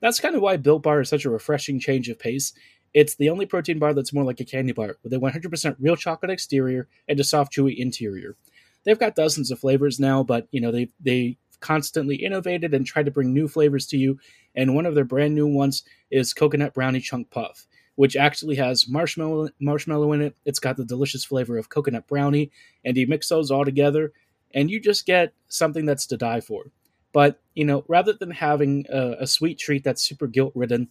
That's 0.00 0.20
kind 0.20 0.36
of 0.36 0.42
why 0.42 0.56
Built 0.58 0.82
Bar 0.82 1.00
is 1.00 1.08
such 1.08 1.24
a 1.24 1.30
refreshing 1.30 1.80
change 1.80 2.08
of 2.08 2.18
pace. 2.18 2.52
It's 2.92 3.16
the 3.16 3.30
only 3.30 3.46
protein 3.46 3.78
bar 3.78 3.94
that's 3.94 4.12
more 4.12 4.24
like 4.24 4.38
a 4.38 4.44
candy 4.44 4.72
bar, 4.72 4.98
with 5.02 5.12
a 5.12 5.18
100% 5.18 5.76
real 5.80 5.96
chocolate 5.96 6.30
exterior 6.30 6.88
and 7.08 7.18
a 7.18 7.24
soft, 7.24 7.52
chewy 7.52 7.76
interior. 7.76 8.36
They've 8.84 8.98
got 8.98 9.16
dozens 9.16 9.50
of 9.50 9.58
flavors 9.58 9.98
now, 9.98 10.22
but 10.22 10.46
you 10.50 10.60
know 10.60 10.70
they 10.70 10.90
they 11.00 11.38
constantly 11.60 12.16
innovated 12.16 12.74
and 12.74 12.84
tried 12.84 13.06
to 13.06 13.10
bring 13.10 13.32
new 13.32 13.48
flavors 13.48 13.86
to 13.86 13.96
you. 13.96 14.18
And 14.54 14.74
one 14.74 14.84
of 14.84 14.94
their 14.94 15.04
brand 15.04 15.34
new 15.34 15.46
ones 15.46 15.82
is 16.10 16.34
coconut 16.34 16.74
brownie 16.74 17.00
chunk 17.00 17.30
puff, 17.30 17.66
which 17.94 18.16
actually 18.16 18.56
has 18.56 18.86
marshmallow 18.86 19.48
marshmallow 19.60 20.12
in 20.12 20.20
it. 20.20 20.36
It's 20.44 20.58
got 20.58 20.76
the 20.76 20.84
delicious 20.84 21.24
flavor 21.24 21.56
of 21.56 21.70
coconut 21.70 22.06
brownie, 22.06 22.50
and 22.84 22.96
you 22.96 23.06
mix 23.06 23.28
those 23.30 23.50
all 23.50 23.64
together, 23.64 24.12
and 24.54 24.70
you 24.70 24.80
just 24.80 25.04
get 25.04 25.34
something 25.48 25.84
that's 25.84 26.06
to 26.06 26.16
die 26.16 26.40
for. 26.40 26.70
But 27.12 27.40
you 27.54 27.64
know, 27.64 27.84
rather 27.88 28.12
than 28.12 28.30
having 28.30 28.86
a, 28.90 29.16
a 29.20 29.26
sweet 29.26 29.58
treat 29.58 29.84
that's 29.84 30.02
super 30.02 30.26
guilt 30.26 30.52
ridden, 30.54 30.88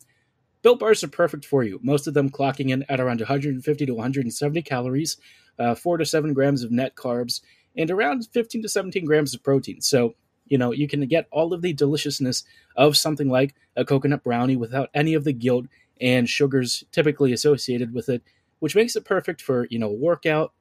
Built 0.63 0.79
bars 0.79 1.03
are 1.03 1.09
perfect 1.09 1.43
for 1.43 1.61
you, 1.63 1.77
most 1.83 2.07
of 2.07 2.13
them 2.13 2.29
clocking 2.29 2.69
in 2.69 2.85
at 2.87 3.01
around 3.01 3.19
150 3.19 3.85
to 3.85 3.93
170 3.93 4.61
calories, 4.61 5.17
uh, 5.59 5.75
4 5.75 5.97
to 5.97 6.05
7 6.05 6.33
grams 6.33 6.63
of 6.63 6.71
net 6.71 6.95
carbs, 6.95 7.41
and 7.77 7.91
around 7.91 8.25
15 8.31 8.61
to 8.61 8.69
17 8.69 9.03
grams 9.03 9.35
of 9.35 9.43
protein. 9.43 9.81
So, 9.81 10.15
you 10.47 10.57
know, 10.57 10.71
you 10.71 10.87
can 10.87 11.05
get 11.07 11.27
all 11.31 11.53
of 11.53 11.61
the 11.61 11.73
deliciousness 11.73 12.45
of 12.77 12.95
something 12.95 13.27
like 13.27 13.55
a 13.75 13.83
coconut 13.83 14.23
brownie 14.23 14.55
without 14.55 14.89
any 14.93 15.15
of 15.15 15.25
the 15.25 15.33
guilt 15.33 15.65
and 15.99 16.29
sugars 16.29 16.85
typically 16.93 17.33
associated 17.33 17.93
with 17.93 18.07
it, 18.07 18.23
which 18.59 18.75
makes 18.75 18.95
it 18.95 19.03
perfect 19.03 19.41
for, 19.41 19.67
you 19.69 19.79
know, 19.79 19.91
workout, 19.91 20.53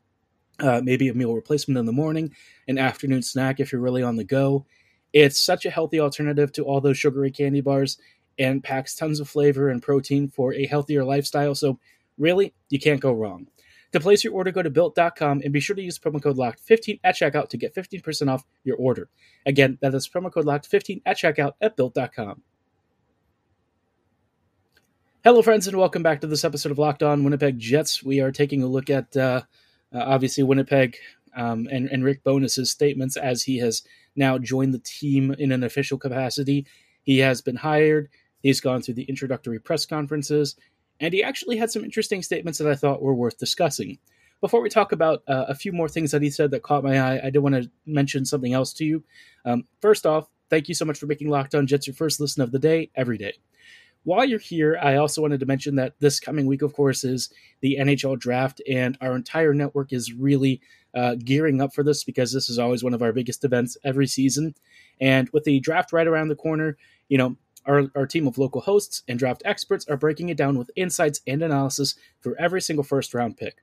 uh, 0.61 0.81
maybe 0.83 1.09
a 1.09 1.15
meal 1.15 1.35
replacement 1.35 1.79
in 1.79 1.87
the 1.87 1.93
morning, 1.93 2.35
an 2.69 2.79
afternoon 2.79 3.23
snack 3.23 3.61
if 3.61 3.73
you're 3.73 3.81
really 3.81 4.03
on 4.03 4.17
the 4.17 4.25
go. 4.25 4.67
It's 5.13 5.41
such 5.41 5.67
a 5.67 5.71
healthy 5.71 6.01
alternative 6.01 6.53
to 6.53 6.65
all 6.65 6.81
those 6.81 6.99
sugary 6.99 7.31
candy 7.31 7.61
bars, 7.61 7.99
and 8.39 8.65
packs 8.65 8.95
tons 8.95 9.21
of 9.21 9.29
flavor 9.29 9.69
and 9.69 9.83
protein 9.83 10.29
for 10.29 10.55
a 10.55 10.67
healthier 10.67 11.05
lifestyle. 11.05 11.55
So, 11.55 11.79
really, 12.19 12.55
you 12.71 12.79
can't 12.79 13.01
go 13.01 13.13
wrong. 13.13 13.47
To 13.93 14.01
place 14.01 14.25
your 14.25 14.33
order, 14.33 14.51
go 14.51 14.63
to 14.63 14.71
built.com 14.71 15.43
and 15.45 15.53
be 15.53 15.61
sure 15.61 15.77
to 15.77 15.83
use 15.83 15.99
promo 15.99 16.23
code 16.23 16.39
LOCKED15 16.39 17.01
at 17.05 17.15
checkout 17.15 17.51
to 17.51 17.59
get 17.59 17.75
15% 17.75 18.29
off 18.29 18.45
your 18.65 18.77
order. 18.77 19.11
Again, 19.45 19.77
that 19.83 19.95
is 19.95 20.09
promo 20.09 20.33
code 20.33 20.47
LOCKED15 20.47 21.03
at 21.05 21.19
checkout 21.19 21.53
at 21.61 21.77
built.com. 21.77 22.43
Hello, 25.25 25.43
friends, 25.43 25.69
and 25.69 25.77
welcome 25.77 26.03
back 26.03 26.23
to 26.23 26.27
this 26.27 26.45
episode 26.45 26.73
of 26.73 26.79
Locked 26.79 27.03
On 27.03 27.23
Winnipeg 27.23 27.59
Jets. 27.59 28.03
We 28.03 28.21
are 28.21 28.33
taking 28.33 28.63
a 28.63 28.67
look 28.67 28.89
at 28.89 29.15
uh, 29.15 29.43
uh, 29.95 30.03
obviously 30.05 30.43
Winnipeg 30.43 30.97
um, 31.37 31.69
and, 31.71 31.89
and 31.89 32.05
Rick 32.05 32.25
Bowness's 32.25 32.71
statements 32.71 33.17
as 33.17 33.43
he 33.43 33.59
has 33.59 33.83
now 34.17 34.39
joined 34.39 34.75
the 34.75 34.83
team 34.85 35.35
in 35.39 35.53
an 35.53 35.65
official 35.65 35.99
capacity. 35.99 36.67
He 37.03 37.19
has 37.19 37.41
been 37.41 37.57
hired. 37.57 38.09
He's 38.43 38.61
gone 38.61 38.83
through 38.83 38.95
the 38.95 39.05
introductory 39.05 39.59
press 39.59 39.87
conferences, 39.87 40.57
and 41.01 41.15
he 41.15 41.23
actually 41.23 41.57
had 41.57 41.71
some 41.71 41.85
interesting 41.85 42.23
statements 42.23 42.59
that 42.59 42.69
I 42.69 42.75
thought 42.75 43.03
were 43.03 43.15
worth 43.15 43.39
discussing. 43.39 43.99
Before 44.41 44.61
we 44.61 44.69
talk 44.69 44.91
about 44.91 45.23
uh, 45.29 45.45
a 45.49 45.55
few 45.55 45.73
more 45.73 45.89
things 45.89 46.11
that 46.11 46.23
he 46.23 46.31
said 46.31 46.51
that 46.51 46.65
caught 46.65 46.83
my 46.83 46.99
eye, 46.99 47.21
I 47.25 47.31
did 47.31 47.39
want 47.39 47.55
to 47.55 47.71
mention 47.87 48.25
something 48.25 48.53
else 48.53 48.73
to 48.75 48.85
you. 48.85 49.05
Um, 49.45 49.65
first 49.81 50.05
off, 50.05 50.29
thank 50.51 50.69
you 50.69 50.75
so 50.75 50.85
much 50.85 50.99
for 50.99 51.07
making 51.07 51.31
Locked 51.31 51.55
On 51.55 51.67
Jets 51.67 51.87
your 51.87 51.95
first 51.95 52.21
listen 52.21 52.43
of 52.43 52.51
the 52.51 52.59
day 52.59 52.91
every 52.97 53.19
day. 53.19 53.35
While 54.05 54.25
you're 54.25 54.39
here, 54.39 54.79
I 54.83 54.97
also 54.97 55.23
wanted 55.23 55.41
to 55.41 55.47
mention 55.47 55.77
that 55.77 55.95
this 56.01 56.19
coming 56.19 56.47
week, 56.47 56.63
of 56.63 56.73
course, 56.73 57.05
is 57.05 57.33
the 57.61 57.77
NHL 57.81 58.19
draft, 58.19 58.61
and 58.69 58.99
our 59.01 59.15
entire 59.15 59.55
network 59.55 59.93
is 59.93 60.13
really 60.13 60.61
uh, 60.95 61.15
gearing 61.15 61.61
up 61.61 61.73
for 61.73 61.85
this 61.85 62.03
because 62.03 62.33
this 62.33 62.51
is 62.51 62.59
always 62.59 62.83
one 62.83 62.95
of 62.95 63.03
our 63.03 63.13
biggest 63.13 63.45
events 63.45 63.77
every 63.85 64.07
season. 64.07 64.55
And 65.01 65.31
with 65.31 65.45
the 65.45 65.61
draft 65.61 65.93
right 65.93 66.07
around 66.07 66.29
the 66.29 66.37
corner, 66.37 66.77
you 67.09 67.17
know, 67.17 67.37
our, 67.65 67.85
our 67.95 68.07
team 68.07 68.27
of 68.27 68.39
local 68.39 68.61
hosts 68.61 69.03
and 69.07 69.19
draft 69.19 69.43
experts 69.45 69.87
are 69.89 69.97
breaking 69.97 70.29
it 70.31 70.37
down 70.37 70.59
with 70.59 70.71
insights 70.75 71.21
and 71.27 71.43
analysis 71.43 71.95
for 72.21 72.37
every 72.41 72.61
single 72.61 72.83
first 72.83 73.15
round 73.15 73.37
pick. 73.37 73.63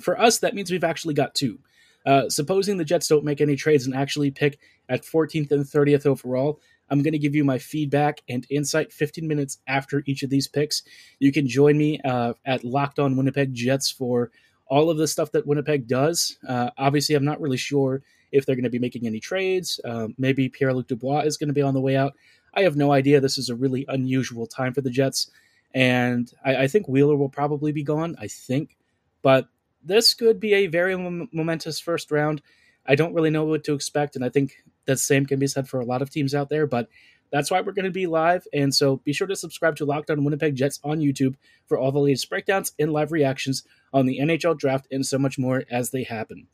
For 0.00 0.20
us, 0.20 0.38
that 0.38 0.54
means 0.54 0.70
we've 0.70 0.82
actually 0.82 1.14
got 1.14 1.34
two. 1.34 1.60
Uh, 2.06 2.28
supposing 2.28 2.78
the 2.78 2.84
Jets 2.84 3.08
don't 3.08 3.24
make 3.24 3.40
any 3.40 3.56
trades 3.56 3.86
and 3.86 3.94
actually 3.94 4.30
pick 4.30 4.58
at 4.88 5.02
14th 5.02 5.52
and 5.52 5.64
30th 5.64 6.06
overall, 6.06 6.60
I'm 6.90 7.02
going 7.02 7.12
to 7.12 7.18
give 7.18 7.34
you 7.34 7.44
my 7.44 7.58
feedback 7.58 8.22
and 8.28 8.46
insight 8.50 8.92
15 8.92 9.26
minutes 9.26 9.58
after 9.66 10.02
each 10.06 10.22
of 10.22 10.30
these 10.30 10.48
picks. 10.48 10.82
You 11.18 11.32
can 11.32 11.46
join 11.46 11.78
me 11.78 12.00
uh, 12.04 12.34
at 12.44 12.64
Locked 12.64 12.98
On 12.98 13.16
Winnipeg 13.16 13.54
Jets 13.54 13.90
for 13.90 14.30
all 14.66 14.90
of 14.90 14.98
the 14.98 15.08
stuff 15.08 15.32
that 15.32 15.46
Winnipeg 15.46 15.86
does. 15.86 16.38
Uh, 16.48 16.70
obviously, 16.78 17.14
I'm 17.14 17.24
not 17.24 17.40
really 17.40 17.56
sure 17.56 18.02
if 18.32 18.46
they're 18.46 18.56
going 18.56 18.64
to 18.64 18.70
be 18.70 18.78
making 18.78 19.06
any 19.06 19.20
trades. 19.20 19.80
Um, 19.84 20.14
maybe 20.18 20.48
Pierre 20.48 20.72
Luc 20.72 20.86
Dubois 20.86 21.22
is 21.22 21.36
going 21.36 21.48
to 21.48 21.54
be 21.54 21.62
on 21.62 21.74
the 21.74 21.80
way 21.80 21.96
out. 21.96 22.14
I 22.54 22.62
have 22.62 22.76
no 22.76 22.92
idea. 22.92 23.20
This 23.20 23.38
is 23.38 23.48
a 23.48 23.54
really 23.54 23.84
unusual 23.88 24.46
time 24.46 24.72
for 24.72 24.80
the 24.80 24.90
Jets. 24.90 25.30
And 25.74 26.30
I, 26.44 26.56
I 26.56 26.68
think 26.68 26.88
Wheeler 26.88 27.16
will 27.16 27.28
probably 27.28 27.72
be 27.72 27.82
gone, 27.82 28.16
I 28.18 28.26
think. 28.26 28.76
But 29.22 29.48
this 29.82 30.14
could 30.14 30.40
be 30.40 30.54
a 30.54 30.66
very 30.66 30.96
mom- 30.96 31.28
momentous 31.32 31.80
first 31.80 32.10
round. 32.10 32.42
I 32.90 32.96
don't 32.96 33.14
really 33.14 33.30
know 33.30 33.44
what 33.44 33.62
to 33.64 33.74
expect. 33.74 34.16
And 34.16 34.24
I 34.24 34.30
think 34.30 34.56
the 34.84 34.96
same 34.96 35.24
can 35.24 35.38
be 35.38 35.46
said 35.46 35.68
for 35.68 35.78
a 35.78 35.84
lot 35.84 36.02
of 36.02 36.10
teams 36.10 36.34
out 36.34 36.48
there. 36.48 36.66
But 36.66 36.88
that's 37.30 37.48
why 37.48 37.60
we're 37.60 37.70
going 37.70 37.84
to 37.84 37.92
be 37.92 38.08
live. 38.08 38.48
And 38.52 38.74
so 38.74 38.96
be 38.96 39.12
sure 39.12 39.28
to 39.28 39.36
subscribe 39.36 39.76
to 39.76 39.84
Locked 39.84 40.10
On 40.10 40.24
Winnipeg 40.24 40.56
Jets 40.56 40.80
on 40.82 40.98
YouTube 40.98 41.36
for 41.66 41.78
all 41.78 41.92
the 41.92 42.00
latest 42.00 42.28
breakdowns 42.28 42.72
and 42.80 42.92
live 42.92 43.12
reactions 43.12 43.62
on 43.92 44.06
the 44.06 44.18
NHL 44.18 44.58
draft 44.58 44.88
and 44.90 45.06
so 45.06 45.18
much 45.18 45.38
more 45.38 45.62
as 45.70 45.90
they 45.90 46.02
happen. 46.02 46.48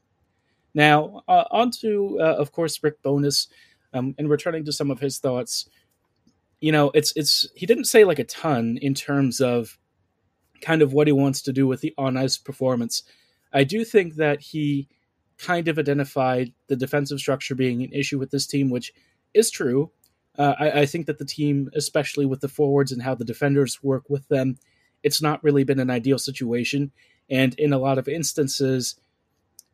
Now, 0.74 1.22
uh, 1.26 1.44
on 1.50 1.70
to, 1.80 2.18
uh, 2.20 2.36
of 2.38 2.52
course, 2.52 2.82
Rick 2.82 3.02
Bowness 3.02 3.48
um, 3.94 4.14
and 4.18 4.28
returning 4.28 4.66
to 4.66 4.72
some 4.72 4.90
of 4.90 5.00
his 5.00 5.18
thoughts. 5.18 5.70
You 6.60 6.70
know, 6.70 6.90
it's 6.92 7.14
it's 7.16 7.48
he 7.54 7.64
didn't 7.64 7.84
say 7.84 8.04
like 8.04 8.18
a 8.18 8.24
ton 8.24 8.78
in 8.82 8.92
terms 8.92 9.40
of 9.40 9.78
kind 10.60 10.82
of 10.82 10.92
what 10.92 11.06
he 11.06 11.14
wants 11.14 11.40
to 11.42 11.52
do 11.52 11.66
with 11.66 11.80
the 11.80 11.94
on 11.96 12.18
ice 12.18 12.36
performance. 12.36 13.02
I 13.54 13.64
do 13.64 13.86
think 13.86 14.16
that 14.16 14.40
he 14.40 14.88
kind 15.38 15.68
of 15.68 15.78
identified 15.78 16.52
the 16.68 16.76
defensive 16.76 17.18
structure 17.18 17.54
being 17.54 17.82
an 17.82 17.92
issue 17.92 18.18
with 18.18 18.30
this 18.30 18.46
team, 18.46 18.70
which 18.70 18.92
is 19.34 19.50
true. 19.50 19.90
Uh, 20.38 20.54
I, 20.58 20.70
I, 20.80 20.86
think 20.86 21.06
that 21.06 21.18
the 21.18 21.24
team, 21.24 21.70
especially 21.74 22.26
with 22.26 22.40
the 22.40 22.48
forwards 22.48 22.92
and 22.92 23.02
how 23.02 23.14
the 23.14 23.24
defenders 23.24 23.82
work 23.82 24.08
with 24.08 24.28
them, 24.28 24.58
it's 25.02 25.22
not 25.22 25.42
really 25.42 25.64
been 25.64 25.80
an 25.80 25.90
ideal 25.90 26.18
situation. 26.18 26.90
And 27.30 27.54
in 27.54 27.72
a 27.72 27.78
lot 27.78 27.98
of 27.98 28.08
instances, 28.08 28.96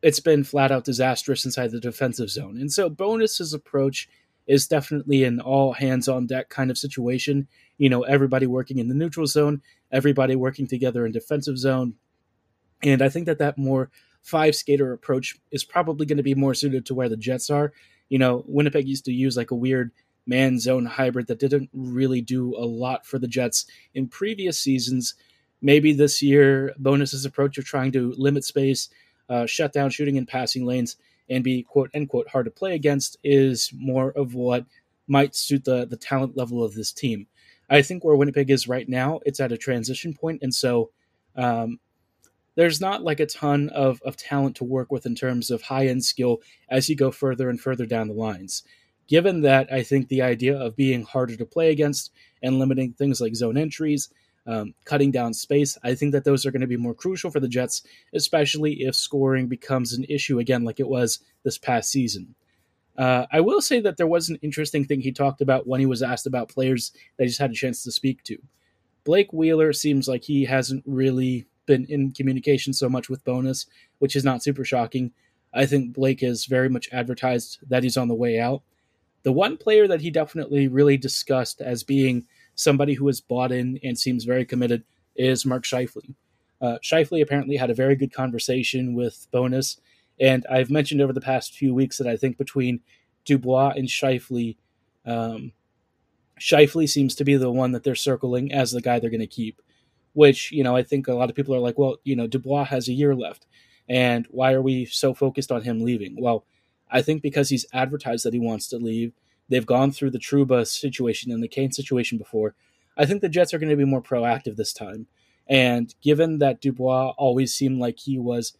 it's 0.01 0.19
been 0.19 0.43
flat 0.43 0.71
out 0.71 0.83
disastrous 0.83 1.45
inside 1.45 1.71
the 1.71 1.79
defensive 1.79 2.29
zone. 2.29 2.57
And 2.57 2.71
so 2.71 2.89
Bowness's 2.89 3.53
approach 3.53 4.07
is 4.47 4.67
definitely 4.67 5.23
an 5.23 5.39
all 5.39 5.73
hands 5.73 6.07
on 6.07 6.27
deck 6.27 6.49
kind 6.49 6.69
of 6.69 6.77
situation. 6.77 7.47
You 7.77 7.89
know, 7.89 8.03
everybody 8.03 8.45
working 8.45 8.79
in 8.79 8.89
the 8.89 8.95
neutral 8.95 9.27
zone, 9.27 9.61
everybody 9.91 10.35
working 10.35 10.67
together 10.67 11.05
in 11.05 11.11
defensive 11.11 11.57
zone. 11.57 11.95
And 12.81 13.01
I 13.01 13.09
think 13.09 13.25
that 13.27 13.39
that 13.39 13.57
more 13.57 13.89
five 14.23 14.55
skater 14.55 14.93
approach 14.93 15.37
is 15.51 15.63
probably 15.63 16.05
going 16.05 16.17
to 16.17 16.23
be 16.23 16.33
more 16.33 16.53
suited 16.53 16.85
to 16.85 16.95
where 16.95 17.09
the 17.09 17.17
Jets 17.17 17.49
are. 17.49 17.73
You 18.09 18.17
know, 18.17 18.43
Winnipeg 18.47 18.87
used 18.87 19.05
to 19.05 19.13
use 19.13 19.37
like 19.37 19.51
a 19.51 19.55
weird 19.55 19.91
man 20.25 20.59
zone 20.59 20.85
hybrid 20.85 21.27
that 21.27 21.39
didn't 21.39 21.69
really 21.73 22.21
do 22.21 22.55
a 22.55 22.65
lot 22.65 23.05
for 23.05 23.19
the 23.19 23.27
Jets 23.27 23.65
in 23.93 24.07
previous 24.07 24.57
seasons. 24.57 25.15
Maybe 25.61 25.93
this 25.93 26.21
year, 26.21 26.73
Bowness's 26.77 27.25
approach 27.25 27.57
of 27.57 27.65
trying 27.65 27.91
to 27.93 28.13
limit 28.17 28.43
space, 28.43 28.89
uh, 29.29 29.45
shut 29.45 29.73
down 29.73 29.89
shooting 29.89 30.17
and 30.17 30.27
passing 30.27 30.65
lanes, 30.65 30.95
and 31.29 31.43
be 31.43 31.63
quote 31.63 31.91
unquote 31.93 32.27
hard 32.29 32.45
to 32.45 32.51
play 32.51 32.75
against 32.75 33.17
is 33.23 33.71
more 33.73 34.11
of 34.11 34.33
what 34.35 34.65
might 35.07 35.35
suit 35.35 35.65
the 35.65 35.85
the 35.85 35.97
talent 35.97 36.37
level 36.37 36.63
of 36.63 36.75
this 36.75 36.91
team. 36.91 37.27
I 37.69 37.81
think 37.81 38.03
where 38.03 38.15
Winnipeg 38.15 38.49
is 38.49 38.67
right 38.67 38.87
now, 38.87 39.19
it's 39.25 39.39
at 39.39 39.51
a 39.51 39.57
transition 39.57 40.13
point, 40.13 40.43
and 40.43 40.53
so 40.53 40.91
um, 41.35 41.79
there's 42.55 42.81
not 42.81 43.03
like 43.03 43.19
a 43.19 43.25
ton 43.25 43.69
of, 43.69 44.01
of 44.03 44.15
talent 44.15 44.55
to 44.57 44.63
work 44.63 44.91
with 44.91 45.05
in 45.05 45.15
terms 45.15 45.49
of 45.49 45.63
high 45.63 45.87
end 45.87 46.03
skill 46.03 46.41
as 46.69 46.89
you 46.89 46.95
go 46.95 47.11
further 47.11 47.49
and 47.49 47.59
further 47.59 47.85
down 47.85 48.07
the 48.07 48.13
lines 48.13 48.63
given 49.07 49.41
that 49.41 49.71
I 49.71 49.83
think 49.83 50.07
the 50.07 50.21
idea 50.21 50.57
of 50.57 50.75
being 50.75 51.03
harder 51.03 51.35
to 51.35 51.45
play 51.45 51.71
against 51.71 52.11
and 52.41 52.59
limiting 52.59 52.93
things 52.93 53.21
like 53.21 53.35
zone 53.35 53.57
entries, 53.57 54.09
um, 54.45 54.73
cutting 54.85 55.11
down 55.11 55.33
space, 55.33 55.77
I 55.83 55.95
think 55.95 56.11
that 56.11 56.23
those 56.23 56.45
are 56.45 56.51
going 56.51 56.61
to 56.61 56.67
be 56.67 56.77
more 56.77 56.93
crucial 56.93 57.31
for 57.31 57.39
the 57.39 57.47
Jets, 57.47 57.83
especially 58.13 58.81
if 58.81 58.95
scoring 58.95 59.47
becomes 59.47 59.93
an 59.93 60.05
issue 60.09 60.39
again, 60.39 60.63
like 60.63 60.79
it 60.79 60.87
was 60.87 61.19
this 61.43 61.57
past 61.57 61.91
season. 61.91 62.35
Uh, 62.97 63.25
I 63.31 63.41
will 63.41 63.61
say 63.61 63.79
that 63.81 63.97
there 63.97 64.07
was 64.07 64.29
an 64.29 64.37
interesting 64.41 64.85
thing 64.85 65.01
he 65.01 65.11
talked 65.11 65.41
about 65.41 65.65
when 65.67 65.79
he 65.79 65.85
was 65.85 66.03
asked 66.03 66.27
about 66.27 66.49
players 66.49 66.91
that 67.17 67.23
he's 67.23 67.39
had 67.39 67.51
a 67.51 67.55
chance 67.55 67.83
to 67.83 67.91
speak 67.91 68.23
to. 68.23 68.37
Blake 69.03 69.33
Wheeler 69.33 69.73
seems 69.73 70.07
like 70.07 70.23
he 70.23 70.45
hasn't 70.45 70.83
really 70.85 71.45
been 71.65 71.85
in 71.85 72.11
communication 72.11 72.73
so 72.73 72.89
much 72.89 73.09
with 73.09 73.23
Bowness, 73.23 73.65
which 73.99 74.15
is 74.15 74.23
not 74.23 74.43
super 74.43 74.65
shocking. 74.65 75.11
I 75.53 75.65
think 75.65 75.93
Blake 75.93 76.23
is 76.23 76.45
very 76.45 76.69
much 76.69 76.89
advertised 76.91 77.59
that 77.69 77.83
he's 77.83 77.97
on 77.97 78.07
the 78.07 78.15
way 78.15 78.39
out. 78.39 78.63
The 79.23 79.31
one 79.31 79.55
player 79.57 79.87
that 79.87 80.01
he 80.01 80.09
definitely 80.09 80.67
really 80.67 80.97
discussed 80.97 81.61
as 81.61 81.83
being 81.83 82.25
somebody 82.55 82.93
who 82.93 83.07
has 83.07 83.21
bought 83.21 83.51
in 83.51 83.79
and 83.83 83.97
seems 83.97 84.25
very 84.25 84.45
committed 84.45 84.83
is 85.15 85.45
Mark 85.45 85.63
Scheifele. 85.63 86.15
Uh, 86.61 86.77
Scheifele 86.83 87.21
apparently 87.21 87.57
had 87.57 87.69
a 87.69 87.75
very 87.75 87.95
good 87.95 88.13
conversation 88.13 88.95
with 88.95 89.27
Bowness, 89.31 89.79
and 90.19 90.45
I've 90.49 90.69
mentioned 90.69 91.01
over 91.01 91.13
the 91.13 91.21
past 91.21 91.53
few 91.53 91.73
weeks 91.73 91.97
that 91.97 92.07
I 92.07 92.17
think 92.17 92.37
between 92.37 92.81
Dubois 93.25 93.73
and 93.75 93.87
Scheifele, 93.87 94.57
um, 95.05 95.51
Scheifele 96.39 96.89
seems 96.89 97.15
to 97.15 97.23
be 97.23 97.35
the 97.35 97.51
one 97.51 97.71
that 97.71 97.83
they're 97.83 97.95
circling 97.95 98.51
as 98.51 98.71
the 98.71 98.81
guy 98.81 98.99
they're 98.99 99.09
going 99.09 99.19
to 99.19 99.27
keep. 99.27 99.61
Which 100.13 100.51
you 100.51 100.63
know, 100.63 100.75
I 100.75 100.83
think 100.83 101.07
a 101.07 101.13
lot 101.13 101.29
of 101.29 101.35
people 101.35 101.55
are 101.55 101.59
like, 101.59 101.77
well, 101.77 101.97
you 102.03 102.15
know, 102.15 102.27
Dubois 102.27 102.65
has 102.65 102.87
a 102.87 102.93
year 102.93 103.15
left, 103.15 103.47
and 103.89 104.25
why 104.29 104.53
are 104.53 104.61
we 104.61 104.85
so 104.85 105.13
focused 105.13 105.51
on 105.51 105.63
him 105.63 105.81
leaving? 105.81 106.21
Well, 106.21 106.45
I 106.89 107.01
think 107.01 107.21
because 107.21 107.49
he's 107.49 107.65
advertised 107.73 108.25
that 108.25 108.33
he 108.33 108.39
wants 108.39 108.67
to 108.69 108.77
leave, 108.77 109.13
they've 109.49 109.65
gone 109.65 109.91
through 109.91 110.11
the 110.11 110.19
Trouba 110.19 110.67
situation 110.67 111.31
and 111.31 111.43
the 111.43 111.47
Kane 111.47 111.71
situation 111.71 112.17
before. 112.17 112.55
I 112.95 113.05
think 113.05 113.21
the 113.21 113.29
Jets 113.29 113.53
are 113.53 113.57
going 113.57 113.71
to 113.71 113.75
be 113.75 113.85
more 113.85 114.01
proactive 114.01 114.55
this 114.55 114.73
time. 114.73 115.07
And 115.47 115.93
given 116.01 116.37
that 116.39 116.61
Dubois 116.61 117.13
always 117.17 117.53
seemed 117.53 117.79
like 117.79 117.99
he 117.99 118.17
was, 118.17 118.55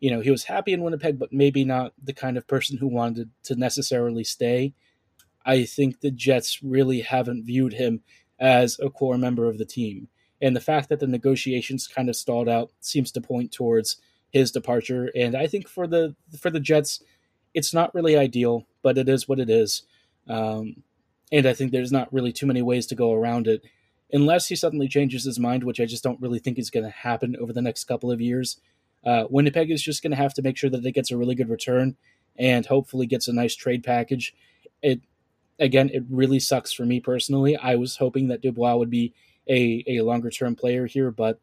you 0.00 0.10
know, 0.10 0.20
he 0.20 0.30
was 0.30 0.44
happy 0.44 0.72
in 0.72 0.82
Winnipeg, 0.82 1.18
but 1.18 1.32
maybe 1.32 1.64
not 1.64 1.92
the 2.02 2.12
kind 2.12 2.36
of 2.36 2.46
person 2.46 2.78
who 2.78 2.88
wanted 2.88 3.30
to 3.44 3.54
necessarily 3.54 4.24
stay, 4.24 4.74
I 5.44 5.64
think 5.64 6.00
the 6.00 6.10
Jets 6.10 6.62
really 6.62 7.02
haven't 7.02 7.44
viewed 7.44 7.74
him 7.74 8.00
as 8.38 8.78
a 8.80 8.90
core 8.90 9.18
member 9.18 9.46
of 9.46 9.58
the 9.58 9.64
team. 9.64 10.08
And 10.44 10.54
the 10.54 10.60
fact 10.60 10.90
that 10.90 11.00
the 11.00 11.06
negotiations 11.06 11.88
kind 11.88 12.10
of 12.10 12.16
stalled 12.16 12.50
out 12.50 12.70
seems 12.80 13.10
to 13.12 13.22
point 13.22 13.50
towards 13.50 13.96
his 14.28 14.50
departure. 14.50 15.10
And 15.16 15.34
I 15.34 15.46
think 15.46 15.66
for 15.66 15.86
the 15.86 16.14
for 16.38 16.50
the 16.50 16.60
Jets, 16.60 17.02
it's 17.54 17.72
not 17.72 17.94
really 17.94 18.14
ideal, 18.14 18.66
but 18.82 18.98
it 18.98 19.08
is 19.08 19.26
what 19.26 19.40
it 19.40 19.48
is. 19.48 19.84
Um, 20.28 20.82
and 21.32 21.46
I 21.46 21.54
think 21.54 21.72
there's 21.72 21.92
not 21.92 22.12
really 22.12 22.30
too 22.30 22.44
many 22.44 22.60
ways 22.60 22.86
to 22.88 22.94
go 22.94 23.14
around 23.14 23.46
it, 23.46 23.62
unless 24.12 24.48
he 24.48 24.54
suddenly 24.54 24.86
changes 24.86 25.24
his 25.24 25.40
mind, 25.40 25.64
which 25.64 25.80
I 25.80 25.86
just 25.86 26.04
don't 26.04 26.20
really 26.20 26.40
think 26.40 26.58
is 26.58 26.68
going 26.68 26.84
to 26.84 26.90
happen 26.90 27.36
over 27.40 27.54
the 27.54 27.62
next 27.62 27.84
couple 27.84 28.12
of 28.12 28.20
years. 28.20 28.60
Uh, 29.02 29.24
Winnipeg 29.30 29.70
is 29.70 29.82
just 29.82 30.02
going 30.02 30.10
to 30.10 30.16
have 30.18 30.34
to 30.34 30.42
make 30.42 30.58
sure 30.58 30.68
that 30.68 30.84
it 30.84 30.92
gets 30.92 31.10
a 31.10 31.16
really 31.16 31.34
good 31.34 31.48
return 31.48 31.96
and 32.36 32.66
hopefully 32.66 33.06
gets 33.06 33.28
a 33.28 33.32
nice 33.32 33.56
trade 33.56 33.82
package. 33.82 34.34
It 34.82 35.00
again, 35.58 35.88
it 35.88 36.04
really 36.10 36.38
sucks 36.38 36.70
for 36.70 36.84
me 36.84 37.00
personally. 37.00 37.56
I 37.56 37.76
was 37.76 37.96
hoping 37.96 38.28
that 38.28 38.42
Dubois 38.42 38.76
would 38.76 38.90
be 38.90 39.14
a, 39.48 39.84
a 39.86 40.00
longer 40.02 40.30
term 40.30 40.56
player 40.56 40.86
here, 40.86 41.10
but 41.10 41.40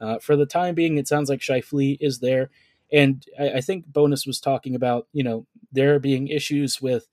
uh, 0.00 0.18
for 0.18 0.36
the 0.36 0.46
time 0.46 0.74
being, 0.74 0.96
it 0.96 1.08
sounds 1.08 1.28
like 1.28 1.40
Scheifele 1.40 1.98
is 2.00 2.20
there. 2.20 2.50
And 2.92 3.24
I, 3.38 3.50
I 3.54 3.60
think 3.60 3.86
Bowness 3.86 4.26
was 4.26 4.40
talking 4.40 4.74
about, 4.74 5.06
you 5.12 5.22
know, 5.22 5.46
there 5.70 5.98
being 5.98 6.28
issues 6.28 6.80
with 6.80 7.06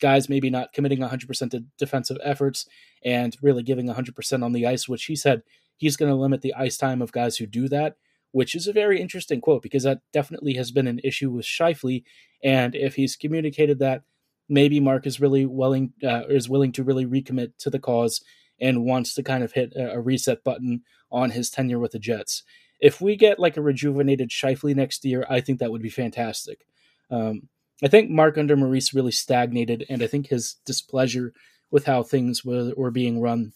guys 0.00 0.28
maybe 0.28 0.50
not 0.50 0.72
committing 0.72 0.98
100% 0.98 1.50
to 1.52 1.64
defensive 1.78 2.18
efforts 2.22 2.66
and 3.04 3.36
really 3.40 3.62
giving 3.62 3.86
100% 3.86 4.44
on 4.44 4.52
the 4.52 4.66
ice, 4.66 4.88
which 4.88 5.04
he 5.04 5.14
said 5.14 5.42
he's 5.76 5.96
going 5.96 6.10
to 6.10 6.16
limit 6.16 6.42
the 6.42 6.54
ice 6.54 6.76
time 6.76 7.00
of 7.00 7.12
guys 7.12 7.36
who 7.36 7.46
do 7.46 7.68
that, 7.68 7.96
which 8.32 8.54
is 8.54 8.66
a 8.66 8.72
very 8.72 9.00
interesting 9.00 9.40
quote 9.40 9.62
because 9.62 9.84
that 9.84 10.00
definitely 10.12 10.54
has 10.54 10.72
been 10.72 10.88
an 10.88 11.00
issue 11.04 11.30
with 11.30 11.46
Scheifele. 11.46 12.02
And 12.42 12.74
if 12.74 12.96
he's 12.96 13.14
communicated 13.14 13.78
that, 13.78 14.02
maybe 14.48 14.80
Mark 14.80 15.06
is 15.06 15.20
really 15.20 15.46
willing 15.46 15.92
uh, 16.02 16.24
is 16.28 16.48
willing 16.48 16.72
to 16.72 16.82
really 16.82 17.06
recommit 17.06 17.52
to 17.58 17.70
the 17.70 17.78
cause 17.78 18.22
and 18.62 18.86
wants 18.86 19.12
to 19.14 19.22
kind 19.22 19.44
of 19.44 19.52
hit 19.52 19.74
a 19.76 20.00
reset 20.00 20.42
button 20.42 20.80
on 21.10 21.30
his 21.30 21.50
tenure 21.50 21.78
with 21.78 21.92
the 21.92 21.98
Jets 21.98 22.42
if 22.82 23.00
we 23.00 23.14
get 23.14 23.38
like 23.38 23.56
a 23.56 23.62
rejuvenated 23.62 24.28
Scheifele 24.28 24.74
next 24.74 25.04
year, 25.04 25.24
I 25.30 25.40
think 25.40 25.60
that 25.60 25.70
would 25.70 25.80
be 25.80 25.88
fantastic. 25.88 26.66
Um, 27.10 27.48
I 27.82 27.86
think 27.86 28.10
Mark 28.10 28.36
under 28.36 28.56
Maurice 28.56 28.92
really 28.92 29.12
stagnated, 29.12 29.86
and 29.88 30.02
I 30.02 30.08
think 30.08 30.26
his 30.26 30.56
displeasure 30.66 31.32
with 31.70 31.86
how 31.86 32.02
things 32.02 32.44
were, 32.44 32.72
were 32.76 32.90
being 32.90 33.20
run 33.20 33.52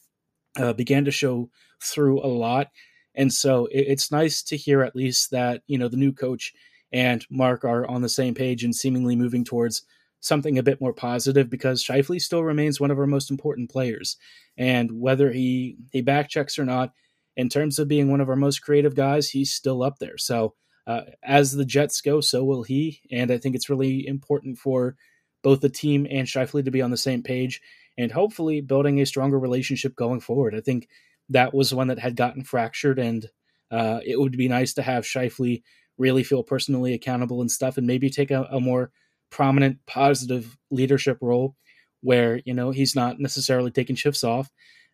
uh, 0.56 0.72
began 0.72 1.04
to 1.04 1.10
show 1.10 1.50
through 1.82 2.24
a 2.24 2.30
lot. 2.30 2.68
And 3.16 3.32
so 3.32 3.66
it, 3.66 3.86
it's 3.88 4.12
nice 4.12 4.42
to 4.44 4.56
hear 4.56 4.82
at 4.82 4.96
least 4.96 5.32
that 5.32 5.62
you 5.66 5.76
know 5.76 5.88
the 5.88 5.96
new 5.96 6.12
coach 6.12 6.52
and 6.92 7.26
Mark 7.28 7.64
are 7.64 7.84
on 7.86 8.02
the 8.02 8.08
same 8.08 8.34
page 8.34 8.62
and 8.62 8.74
seemingly 8.74 9.16
moving 9.16 9.44
towards 9.44 9.82
something 10.20 10.58
a 10.58 10.62
bit 10.62 10.80
more 10.80 10.92
positive 10.92 11.48
because 11.50 11.84
Scheifele 11.84 12.20
still 12.20 12.42
remains 12.42 12.80
one 12.80 12.90
of 12.90 12.98
our 12.98 13.06
most 13.06 13.30
important 13.30 13.70
players. 13.70 14.16
And 14.56 15.00
whether 15.00 15.30
he 15.32 15.76
he 15.92 16.02
backchecks 16.02 16.58
or 16.58 16.64
not, 16.64 16.92
in 17.36 17.48
terms 17.48 17.78
of 17.78 17.88
being 17.88 18.10
one 18.10 18.20
of 18.20 18.28
our 18.28 18.36
most 18.36 18.60
creative 18.60 18.94
guys, 18.94 19.30
he's 19.30 19.52
still 19.52 19.82
up 19.82 19.98
there. 19.98 20.18
So 20.18 20.54
uh, 20.86 21.02
as 21.22 21.52
the 21.52 21.64
Jets 21.64 22.00
go, 22.00 22.20
so 22.20 22.44
will 22.44 22.62
he. 22.62 23.00
And 23.10 23.30
I 23.30 23.38
think 23.38 23.54
it's 23.54 23.70
really 23.70 24.06
important 24.06 24.58
for 24.58 24.96
both 25.42 25.60
the 25.60 25.68
team 25.68 26.06
and 26.10 26.26
Scheifele 26.26 26.64
to 26.64 26.70
be 26.70 26.82
on 26.82 26.90
the 26.90 26.96
same 26.96 27.22
page 27.22 27.60
and 27.98 28.12
hopefully 28.12 28.60
building 28.60 29.00
a 29.00 29.06
stronger 29.06 29.38
relationship 29.38 29.94
going 29.96 30.20
forward. 30.20 30.54
I 30.54 30.60
think 30.60 30.88
that 31.28 31.54
was 31.54 31.74
one 31.74 31.88
that 31.88 31.98
had 31.98 32.16
gotten 32.16 32.44
fractured, 32.44 32.98
and 32.98 33.26
uh, 33.70 34.00
it 34.04 34.18
would 34.18 34.36
be 34.36 34.48
nice 34.48 34.74
to 34.74 34.82
have 34.82 35.04
Scheifele 35.04 35.62
really 35.98 36.22
feel 36.22 36.42
personally 36.42 36.94
accountable 36.94 37.40
and 37.40 37.50
stuff, 37.50 37.78
and 37.78 37.86
maybe 37.86 38.10
take 38.10 38.30
a, 38.30 38.44
a 38.50 38.60
more 38.60 38.92
prominent, 39.30 39.78
positive 39.86 40.56
leadership 40.70 41.18
role 41.20 41.56
where, 42.00 42.40
you 42.44 42.54
know, 42.54 42.70
he's 42.70 42.94
not 42.94 43.18
necessarily 43.18 43.70
taking 43.70 43.96
shifts 43.96 44.24
off. 44.24 44.50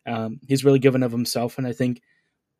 Um, 0.07 0.39
he's 0.47 0.65
really 0.65 0.79
given 0.79 1.03
of 1.03 1.11
himself. 1.11 1.57
And 1.57 1.67
I 1.67 1.73
think 1.73 2.01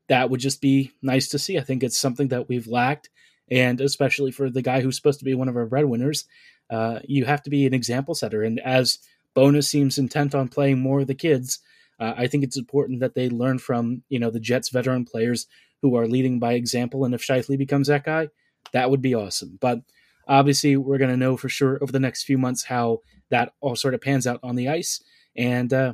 that 0.09 0.29
would 0.29 0.39
just 0.39 0.61
be 0.61 0.91
nice 1.01 1.29
to 1.29 1.39
see. 1.39 1.57
I 1.57 1.61
think 1.61 1.83
it's 1.83 1.97
something 1.97 2.29
that 2.29 2.49
we've 2.49 2.67
lacked. 2.67 3.09
And 3.49 3.81
especially 3.81 4.31
for 4.31 4.49
the 4.49 4.61
guy 4.61 4.81
who's 4.81 4.95
supposed 4.95 5.19
to 5.19 5.25
be 5.25 5.33
one 5.33 5.49
of 5.49 5.57
our 5.57 5.65
breadwinners, 5.65 6.25
uh, 6.69 6.99
you 7.03 7.25
have 7.25 7.41
to 7.43 7.49
be 7.49 7.65
an 7.65 7.73
example 7.73 8.15
setter. 8.15 8.43
And 8.43 8.59
as 8.59 8.99
Bowness 9.35 9.69
seems 9.69 9.97
intent 9.97 10.35
on 10.35 10.47
playing 10.47 10.79
more 10.79 11.01
of 11.01 11.07
the 11.07 11.15
kids, 11.15 11.59
uh, 11.99 12.13
I 12.17 12.27
think 12.27 12.43
it's 12.43 12.57
important 12.57 12.99
that 12.99 13.15
they 13.15 13.29
learn 13.29 13.59
from 13.59 14.03
you 14.09 14.19
know 14.19 14.29
the 14.29 14.39
Jets 14.39 14.69
veteran 14.69 15.05
players 15.05 15.47
who 15.81 15.95
are 15.95 16.07
leading 16.07 16.39
by 16.39 16.53
example. 16.53 17.05
And 17.05 17.13
if 17.13 17.21
Scheifele 17.21 17.57
becomes 17.57 17.87
that 17.87 18.03
guy, 18.03 18.29
that 18.71 18.89
would 18.89 19.01
be 19.01 19.15
awesome. 19.15 19.57
But 19.59 19.81
obviously, 20.27 20.77
we're 20.77 20.97
going 20.97 21.11
to 21.11 21.17
know 21.17 21.37
for 21.37 21.49
sure 21.49 21.77
over 21.81 21.91
the 21.91 21.99
next 21.99 22.23
few 22.23 22.37
months 22.37 22.63
how 22.63 22.99
that 23.29 23.53
all 23.61 23.75
sort 23.75 23.93
of 23.93 24.01
pans 24.01 24.27
out 24.27 24.39
on 24.43 24.55
the 24.55 24.69
ice. 24.69 25.01
And 25.35 25.73
uh, 25.73 25.93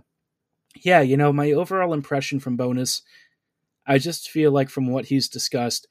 yeah, 0.83 1.01
you 1.01 1.17
know, 1.17 1.31
my 1.33 1.51
overall 1.51 1.93
impression 1.93 2.39
from 2.39 2.57
Bowness, 2.57 3.01
I 3.87 3.97
just 3.97 4.29
feel 4.29 4.51
like 4.51 4.69
from 4.69 4.87
what 4.87 5.05
he's 5.05 5.29
discussed, 5.29 5.87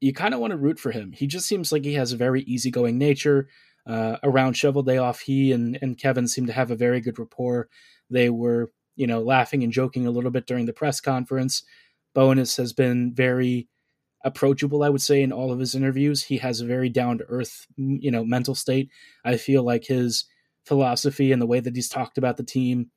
you 0.00 0.12
kind 0.12 0.34
of 0.34 0.40
want 0.40 0.50
to 0.50 0.56
root 0.56 0.78
for 0.78 0.90
him. 0.90 1.12
He 1.12 1.26
just 1.26 1.46
seems 1.46 1.72
like 1.72 1.84
he 1.84 1.94
has 1.94 2.12
a 2.12 2.16
very 2.16 2.42
easygoing 2.42 2.98
nature. 2.98 3.48
Uh, 3.86 4.16
around 4.22 4.54
Cheveldayoff, 4.54 5.20
he 5.20 5.52
and, 5.52 5.78
and 5.82 5.98
Kevin 5.98 6.26
seem 6.26 6.46
to 6.46 6.54
have 6.54 6.70
a 6.70 6.76
very 6.76 7.02
good 7.02 7.18
rapport. 7.18 7.68
They 8.08 8.30
were, 8.30 8.72
you 8.96 9.06
know, 9.06 9.20
laughing 9.20 9.62
and 9.62 9.70
joking 9.70 10.06
a 10.06 10.10
little 10.10 10.30
bit 10.30 10.46
during 10.46 10.64
the 10.64 10.72
press 10.72 11.02
conference. 11.02 11.62
Bowness 12.14 12.56
has 12.56 12.72
been 12.72 13.12
very 13.12 13.68
approachable, 14.24 14.82
I 14.82 14.88
would 14.88 15.02
say, 15.02 15.22
in 15.22 15.32
all 15.32 15.52
of 15.52 15.60
his 15.60 15.74
interviews. 15.74 16.24
He 16.24 16.38
has 16.38 16.60
a 16.60 16.66
very 16.66 16.88
down 16.88 17.18
to 17.18 17.24
earth, 17.28 17.66
you 17.76 18.10
know, 18.10 18.24
mental 18.24 18.54
state. 18.54 18.88
I 19.24 19.36
feel 19.36 19.62
like 19.62 19.84
his 19.84 20.24
philosophy 20.64 21.30
and 21.30 21.40
the 21.40 21.46
way 21.46 21.60
that 21.60 21.76
he's 21.76 21.88
talked 21.88 22.18
about 22.18 22.38
the 22.38 22.42
team, 22.42 22.90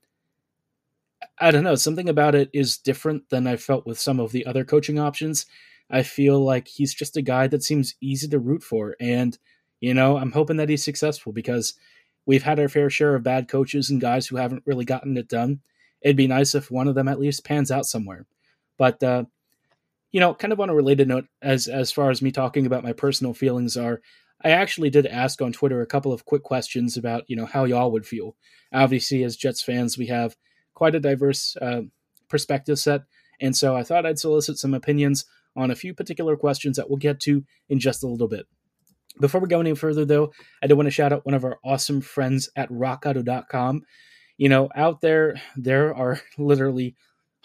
I 1.40 1.52
don't 1.52 1.64
know, 1.64 1.76
something 1.76 2.10
about 2.10 2.34
it 2.34 2.50
is 2.54 2.78
different 2.78 3.30
than 3.30 3.46
I 3.46 3.58
felt 3.58 3.86
with 3.86 4.00
some 4.00 4.20
of 4.20 4.32
the 4.32 4.46
other 4.46 4.64
coaching 4.64 5.00
options. 5.00 5.46
I 5.90 6.04
feel 6.04 6.40
like 6.44 6.68
he's 6.68 6.94
just 6.94 7.18
a 7.18 7.22
guy 7.22 7.48
that 7.48 7.64
seems 7.64 7.96
easy 8.02 8.28
to 8.30 8.40
root 8.40 8.64
for. 8.64 8.96
And, 9.00 9.38
you 9.80 9.94
know, 9.94 10.18
I'm 10.18 10.32
hoping 10.32 10.58
that 10.58 10.70
he's 10.70 10.84
successful 10.84 11.34
because 11.34 11.74
we've 12.26 12.44
had 12.44 12.60
our 12.60 12.70
fair 12.70 12.90
share 12.90 13.16
of 13.16 13.24
bad 13.24 13.48
coaches 13.48 13.90
and 13.90 14.02
guys 14.02 14.28
who 14.28 14.38
haven't 14.38 14.64
really 14.66 14.86
gotten 14.86 15.18
it 15.18 15.28
done. 15.28 15.60
It'd 16.02 16.16
be 16.18 16.28
nice 16.28 16.56
if 16.56 16.72
one 16.72 16.88
of 16.88 16.96
them 16.96 17.08
at 17.08 17.20
least 17.20 17.46
pans 17.46 17.72
out 17.72 17.86
somewhere. 17.86 18.26
But 18.78 19.02
uh, 19.02 19.26
you 20.18 20.22
know, 20.22 20.34
kind 20.34 20.52
of 20.52 20.60
on 20.60 20.72
a 20.72 20.74
related 20.74 21.08
note, 21.08 21.28
as 21.44 21.68
as 21.68 21.92
far 21.92 22.10
as 22.10 22.24
me 22.24 22.32
talking 22.32 22.66
about 22.66 22.84
my 22.84 22.92
personal 22.92 23.36
feelings 23.36 23.78
are, 23.78 24.02
I 24.44 24.50
actually 24.50 24.90
did 24.90 25.06
ask 25.06 25.44
on 25.44 25.54
Twitter 25.54 25.80
a 25.80 25.86
couple 25.86 26.12
of 26.12 26.26
quick 26.26 26.42
questions 26.42 26.98
about 26.98 27.26
you 27.28 27.36
know 27.36 27.46
how 27.46 27.66
y'all 27.66 27.92
would 27.92 28.08
feel. 28.08 28.36
Obviously, 28.74 29.24
as 29.24 29.38
Jets 29.38 29.62
fans, 29.62 29.96
we 29.96 30.08
have 30.08 30.36
quite 30.74 30.96
a 30.96 31.00
diverse 31.00 31.56
uh, 31.62 31.82
perspective 32.30 32.80
set, 32.80 33.02
and 33.40 33.56
so 33.56 33.76
I 33.76 33.84
thought 33.84 34.08
I'd 34.08 34.18
solicit 34.18 34.58
some 34.58 34.74
opinions 34.74 35.24
on 35.56 35.70
a 35.70 35.76
few 35.76 35.94
particular 35.94 36.36
questions 36.36 36.78
that 36.78 36.90
we'll 36.90 36.98
get 36.98 37.20
to 37.20 37.44
in 37.70 37.78
just 37.78 38.02
a 38.02 38.08
little 38.08 38.28
bit. 38.28 38.48
Before 39.22 39.40
we 39.40 39.48
go 39.48 39.60
any 39.60 39.76
further, 39.76 40.04
though, 40.04 40.34
I 40.64 40.66
do 40.66 40.76
want 40.76 40.88
to 40.88 40.92
shout 40.92 41.14
out 41.14 41.28
one 41.28 41.36
of 41.36 41.44
our 41.44 41.60
awesome 41.64 42.02
friends 42.02 42.50
at 42.56 42.72
RockAuto.com. 42.72 43.84
You 44.38 44.50
know, 44.50 44.70
out 44.76 45.02
there, 45.02 45.40
there 45.56 45.94
are 45.94 46.20
literally 46.40 46.96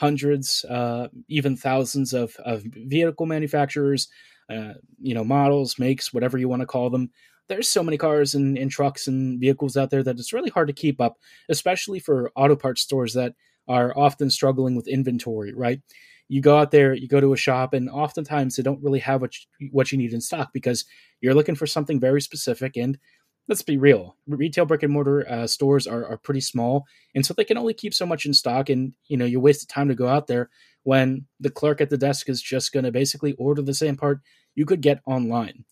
hundreds, 0.03 0.65
uh, 0.65 1.07
even 1.29 1.57
thousands 1.57 2.13
of, 2.13 2.35
of 2.45 2.65
vehicle 2.65 3.25
manufacturers, 3.25 4.09
uh, 4.51 4.73
you 5.01 5.15
know, 5.15 5.23
models, 5.23 5.79
makes, 5.79 6.13
whatever 6.13 6.37
you 6.39 6.49
want 6.49 6.59
to 6.59 6.67
call 6.67 6.91
them. 6.91 7.09
There's 7.49 7.69
so 7.69 7.85
many 7.85 7.97
cars 7.97 8.35
and, 8.35 8.59
and 8.59 8.69
trucks 8.69 9.07
and 9.07 9.39
vehicles 9.39 9.77
out 9.77 9.91
there 9.91 10.03
that 10.03 10.19
it's 10.19 10.33
really 10.33 10.51
hard 10.51 10.67
to 10.67 10.73
keep 10.73 11.01
up, 11.01 11.19
especially 11.49 12.01
for 12.01 12.33
auto 12.35 12.57
parts 12.57 12.83
stores 12.83 13.15
that 13.15 13.35
are 13.69 13.97
often 13.97 14.29
struggling 14.29 14.75
with 14.75 14.89
inventory, 14.89 15.55
right? 15.55 15.81
You 16.27 16.41
go 16.41 16.59
out 16.59 16.73
there, 16.73 16.95
you 16.95 17.07
go 17.07 17.21
to 17.21 17.33
a 17.33 17.37
shop, 17.37 17.73
and 17.73 17.89
oftentimes 17.89 18.57
they 18.57 18.65
don't 18.65 18.83
really 18.83 18.99
have 18.99 19.21
what 19.21 19.35
you, 19.61 19.69
what 19.71 19.93
you 19.93 19.99
need 19.99 20.13
in 20.13 20.21
stock 20.21 20.53
because 20.53 20.85
you're 21.21 21.35
looking 21.35 21.55
for 21.55 21.69
something 21.69 22.01
very 22.01 22.21
specific 22.21 22.77
and 22.77 22.99
let's 23.49 23.63
be 23.63 23.77
real 23.77 24.17
retail 24.27 24.65
brick 24.65 24.83
and 24.83 24.93
mortar 24.93 25.29
uh, 25.29 25.47
stores 25.47 25.87
are, 25.87 26.07
are 26.07 26.17
pretty 26.17 26.41
small 26.41 26.85
and 27.15 27.25
so 27.27 27.35
they 27.35 27.45
can 27.45 27.59
only 27.59 27.75
keep 27.75 27.93
so 27.93 28.07
much 28.07 28.25
in 28.25 28.35
stock 28.35 28.69
and 28.69 28.93
you 29.07 29.17
know 29.17 29.25
you 29.25 29.41
waste 29.41 29.67
the 29.67 29.73
time 29.73 29.89
to 29.89 29.95
go 29.95 30.09
out 30.09 30.27
there 30.27 30.49
when 30.85 31.27
the 31.41 31.51
clerk 31.51 31.81
at 31.81 31.91
the 31.91 31.99
desk 31.99 32.29
is 32.29 32.43
just 32.43 32.73
going 32.73 32.85
to 32.85 32.93
basically 32.93 33.33
order 33.35 33.63
the 33.63 33.75
same 33.75 33.97
part 33.97 34.21
you 34.55 34.67
could 34.67 34.81
get 34.81 35.01
online. 35.07 35.65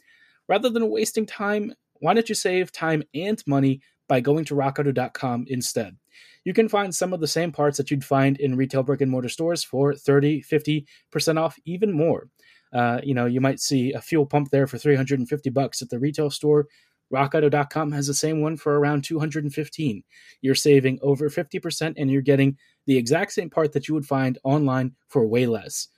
Rather 0.48 0.70
than 0.70 0.90
wasting 0.90 1.26
time 1.26 1.72
why 2.00 2.14
don't 2.14 2.28
you 2.28 2.35
save 2.35 2.72
time 2.72 3.02
and 3.14 3.42
money 3.46 3.80
by 4.09 4.20
going 4.20 4.44
to 4.46 4.54
rockauto.com 4.54 5.44
instead? 5.48 5.96
You 6.44 6.54
can 6.54 6.68
find 6.68 6.94
some 6.94 7.12
of 7.12 7.20
the 7.20 7.28
same 7.28 7.52
parts 7.52 7.76
that 7.76 7.90
you'd 7.90 8.04
find 8.04 8.40
in 8.40 8.56
retail 8.56 8.83
brick 8.83 9.02
and 9.02 9.11
mortar 9.11 9.28
stores 9.28 9.62
for 9.62 9.94
30 9.94 10.42
50% 10.42 11.38
off 11.38 11.59
even 11.64 11.92
more. 11.92 12.28
Uh, 12.72 13.00
you 13.02 13.14
know 13.14 13.26
you 13.26 13.40
might 13.40 13.61
see 13.61 13.92
a 13.92 14.00
fuel 14.00 14.24
pump 14.24 14.50
there 14.50 14.66
for 14.66 14.78
350 14.78 15.50
bucks 15.50 15.83
at 15.83 15.90
the 15.90 15.98
retail 15.98 16.30
store 16.30 16.66
RockAuto.com 17.12 17.92
has 17.92 18.07
the 18.07 18.14
same 18.14 18.40
one 18.40 18.57
for 18.57 18.79
around 18.79 19.03
215. 19.05 20.03
You're 20.40 20.55
saving 20.55 20.99
over 21.03 21.29
50% 21.29 21.94
and 21.96 22.11
you're 22.11 22.23
getting 22.23 22.57
the 22.87 22.96
exact 22.96 23.33
same 23.33 23.51
part 23.51 23.73
that 23.73 23.88
you 23.88 23.94
would 23.94 24.07
find 24.07 24.38
online 24.44 24.94
for 25.09 25.27
way 25.27 25.46
less. 25.46 25.88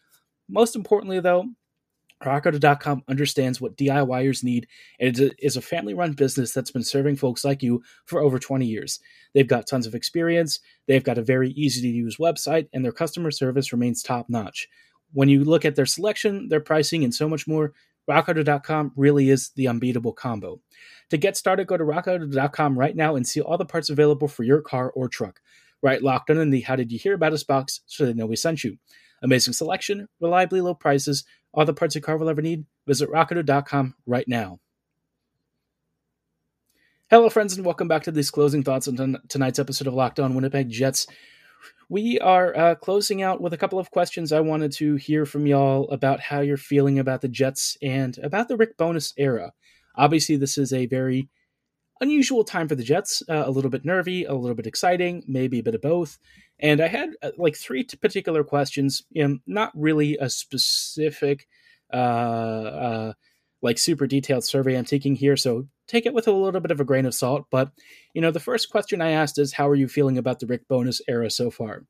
Most 0.48 0.74
importantly, 0.74 1.20
though, 1.20 1.46
RockAuto.com 2.24 3.02
understands 3.08 3.60
what 3.60 3.76
DIYers 3.76 4.44
need 4.44 4.66
and 5.00 5.18
it 5.18 5.34
is 5.38 5.56
a 5.56 5.62
family 5.62 5.94
run 5.94 6.12
business 6.12 6.52
that's 6.52 6.70
been 6.70 6.84
serving 6.84 7.16
folks 7.16 7.44
like 7.44 7.62
you 7.62 7.82
for 8.06 8.20
over 8.20 8.38
20 8.38 8.64
years. 8.64 9.00
They've 9.34 9.46
got 9.46 9.66
tons 9.66 9.86
of 9.86 9.94
experience, 9.94 10.60
they've 10.86 11.04
got 11.04 11.18
a 11.18 11.22
very 11.22 11.50
easy 11.50 11.82
to 11.82 11.88
use 11.88 12.18
website, 12.18 12.68
and 12.72 12.84
their 12.84 12.92
customer 12.92 13.30
service 13.30 13.72
remains 13.72 14.02
top 14.02 14.28
notch. 14.28 14.68
When 15.12 15.28
you 15.28 15.44
look 15.44 15.64
at 15.64 15.76
their 15.76 15.86
selection, 15.86 16.48
their 16.48 16.60
pricing, 16.60 17.04
and 17.04 17.14
so 17.14 17.28
much 17.28 17.46
more, 17.46 17.74
RockAuto.com 18.08 18.92
really 18.96 19.30
is 19.30 19.50
the 19.56 19.68
unbeatable 19.68 20.12
combo. 20.12 20.60
To 21.10 21.16
get 21.16 21.36
started, 21.36 21.66
go 21.66 21.76
to 21.76 21.84
rockauto.com 21.84 22.78
right 22.78 22.96
now 22.96 23.16
and 23.16 23.26
see 23.26 23.40
all 23.40 23.58
the 23.58 23.64
parts 23.64 23.90
available 23.90 24.28
for 24.28 24.42
your 24.42 24.60
car 24.60 24.90
or 24.90 25.08
truck. 25.08 25.40
Write 25.82 26.02
locked 26.02 26.30
on 26.30 26.38
in 26.38 26.50
the 26.50 26.62
How 26.62 26.76
Did 26.76 26.92
You 26.92 26.98
Hear 26.98 27.14
About 27.14 27.32
Us 27.32 27.44
box 27.44 27.80
so 27.86 28.06
they 28.06 28.14
know 28.14 28.26
we 28.26 28.36
sent 28.36 28.64
you. 28.64 28.78
Amazing 29.22 29.54
selection, 29.54 30.08
reliably 30.20 30.60
low 30.60 30.74
prices, 30.74 31.24
all 31.52 31.64
the 31.64 31.74
parts 31.74 31.94
your 31.94 32.02
car 32.02 32.16
will 32.16 32.28
ever 32.28 32.42
need. 32.42 32.64
Visit 32.86 33.10
rockauto.com 33.10 33.94
right 34.06 34.26
now. 34.26 34.58
Hello, 37.10 37.28
friends, 37.28 37.54
and 37.54 37.66
welcome 37.66 37.88
back 37.88 38.04
to 38.04 38.10
these 38.10 38.30
closing 38.30 38.62
thoughts 38.62 38.88
on 38.88 39.18
tonight's 39.28 39.58
episode 39.58 39.86
of 39.86 39.92
Locked 39.94 40.18
On 40.18 40.34
Winnipeg 40.34 40.70
Jets. 40.70 41.06
We 41.88 42.18
are 42.20 42.56
uh, 42.56 42.74
closing 42.74 43.22
out 43.22 43.40
with 43.40 43.52
a 43.52 43.58
couple 43.58 43.78
of 43.78 43.90
questions 43.90 44.32
I 44.32 44.40
wanted 44.40 44.72
to 44.72 44.96
hear 44.96 45.26
from 45.26 45.46
y'all 45.46 45.88
about 45.90 46.20
how 46.20 46.40
you're 46.40 46.56
feeling 46.56 46.98
about 46.98 47.20
the 47.20 47.28
Jets 47.28 47.76
and 47.82 48.16
about 48.18 48.48
the 48.48 48.56
Rick 48.56 48.76
Bowness 48.76 49.12
era. 49.16 49.52
Obviously, 49.96 50.36
this 50.36 50.56
is 50.56 50.72
a 50.72 50.86
very 50.86 51.28
unusual 52.00 52.44
time 52.44 52.68
for 52.68 52.74
the 52.74 52.82
Jets, 52.82 53.22
uh, 53.28 53.44
a 53.46 53.50
little 53.50 53.70
bit 53.70 53.84
nervy, 53.84 54.24
a 54.24 54.34
little 54.34 54.56
bit 54.56 54.66
exciting, 54.66 55.22
maybe 55.26 55.60
a 55.60 55.62
bit 55.62 55.74
of 55.74 55.82
both. 55.82 56.18
And 56.58 56.80
I 56.80 56.88
had 56.88 57.10
uh, 57.22 57.30
like 57.38 57.56
three 57.56 57.84
particular 57.84 58.42
questions, 58.44 59.02
you 59.10 59.26
know, 59.26 59.38
not 59.46 59.70
really 59.74 60.18
a 60.20 60.28
specific, 60.28 61.46
uh, 61.92 61.96
uh, 61.96 63.12
like 63.62 63.78
super 63.78 64.06
detailed 64.06 64.44
survey 64.44 64.76
I'm 64.76 64.84
taking 64.84 65.14
here. 65.14 65.36
So 65.36 65.68
take 65.86 66.04
it 66.04 66.12
with 66.12 66.26
a 66.26 66.32
little 66.32 66.60
bit 66.60 66.72
of 66.72 66.80
a 66.80 66.84
grain 66.84 67.06
of 67.06 67.14
salt. 67.14 67.46
But, 67.50 67.70
you 68.12 68.20
know, 68.20 68.32
the 68.32 68.40
first 68.40 68.70
question 68.70 69.00
I 69.00 69.12
asked 69.12 69.38
is, 69.38 69.52
How 69.52 69.68
are 69.68 69.74
you 69.74 69.88
feeling 69.88 70.18
about 70.18 70.40
the 70.40 70.46
Rick 70.46 70.68
Bowness 70.68 71.00
era 71.08 71.30
so 71.30 71.50
far? 71.50 71.84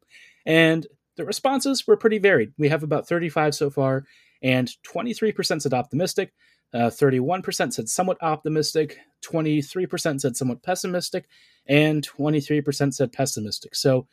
And 0.45 0.87
the 1.17 1.25
responses 1.25 1.87
were 1.87 1.97
pretty 1.97 2.19
varied. 2.19 2.53
We 2.59 2.69
have 2.69 2.83
about 2.83 3.09
35 3.09 3.55
so 3.55 3.71
far, 3.71 4.05
and 4.43 4.71
23% 4.87 5.63
said 5.63 5.75
optimistic, 5.75 6.33
uh, 6.73 6.91
31% 6.91 7.73
said 7.73 7.89
somewhat 7.89 8.17
optimistic, 8.23 8.99
23% 9.23 10.21
said 10.21 10.37
somewhat 10.37 10.63
pessimistic, 10.63 11.27
and 11.67 12.07
23% 12.07 12.95
said 12.95 13.13
pessimistic. 13.13 13.75
So, 13.75 14.07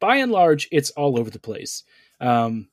by 0.00 0.16
and 0.16 0.32
large, 0.32 0.68
it's 0.72 0.90
all 0.90 1.18
over 1.18 1.30
the 1.30 1.38
place. 1.38 1.84
Um, 2.20 2.68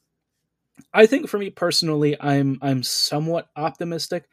I 0.93 1.05
think 1.05 1.27
for 1.27 1.37
me 1.37 1.49
personally, 1.49 2.15
I'm 2.19 2.59
I'm 2.61 2.83
somewhat 2.83 3.49
optimistic. 3.55 4.25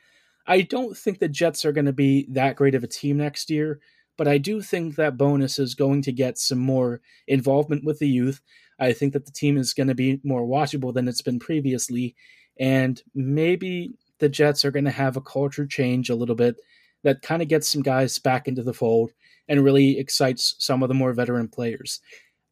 I 0.47 0.63
don't 0.63 0.97
think 0.97 1.19
the 1.19 1.29
Jets 1.29 1.65
are 1.65 1.73
going 1.73 1.87
to 1.87 1.93
be 1.93 2.27
that 2.31 2.57
great 2.57 2.75
of 2.75 2.85
a 2.85 2.89
team 2.89 3.19
next 3.19 3.51
year, 3.51 3.81
but 4.19 4.29
I 4.29 4.39
do 4.39 4.61
think 4.61 4.97
that 4.97 5.17
Bowness 5.17 5.59
is 5.59 5.75
going 5.75 6.03
to 6.03 6.13
get 6.13 6.39
some 6.39 6.59
more 6.59 7.01
involvement 7.27 7.85
with 7.85 7.99
the 7.99 8.09
youth. 8.09 8.41
I 8.79 8.93
think 8.93 9.13
that 9.13 9.27
the 9.27 9.33
team 9.33 9.57
is 9.57 9.75
going 9.75 9.89
to 9.89 9.95
be 9.95 10.21
more 10.25 10.47
watchable 10.47 10.93
than 10.93 11.09
it's 11.09 11.23
been 11.23 11.39
previously, 11.39 12.15
and 12.59 13.01
maybe 13.15 13.93
the 14.19 14.29
Jets 14.29 14.65
are 14.65 14.71
going 14.71 14.85
to 14.85 14.91
have 14.91 15.17
a 15.17 15.23
culture 15.23 15.67
change 15.67 16.11
a 16.11 16.15
little 16.15 16.35
bit 16.35 16.57
that 17.03 17.23
kind 17.23 17.41
of 17.41 17.49
gets 17.49 17.69
some 17.69 17.83
guys 17.83 18.19
back 18.19 18.47
into 18.47 18.63
the 18.63 18.75
fold 18.75 19.13
and 19.49 19.65
really 19.65 19.99
excites 19.99 20.55
some 20.59 20.83
of 20.83 20.89
the 20.89 20.95
more 20.95 21.13
veteran 21.15 21.49
players. 21.49 22.01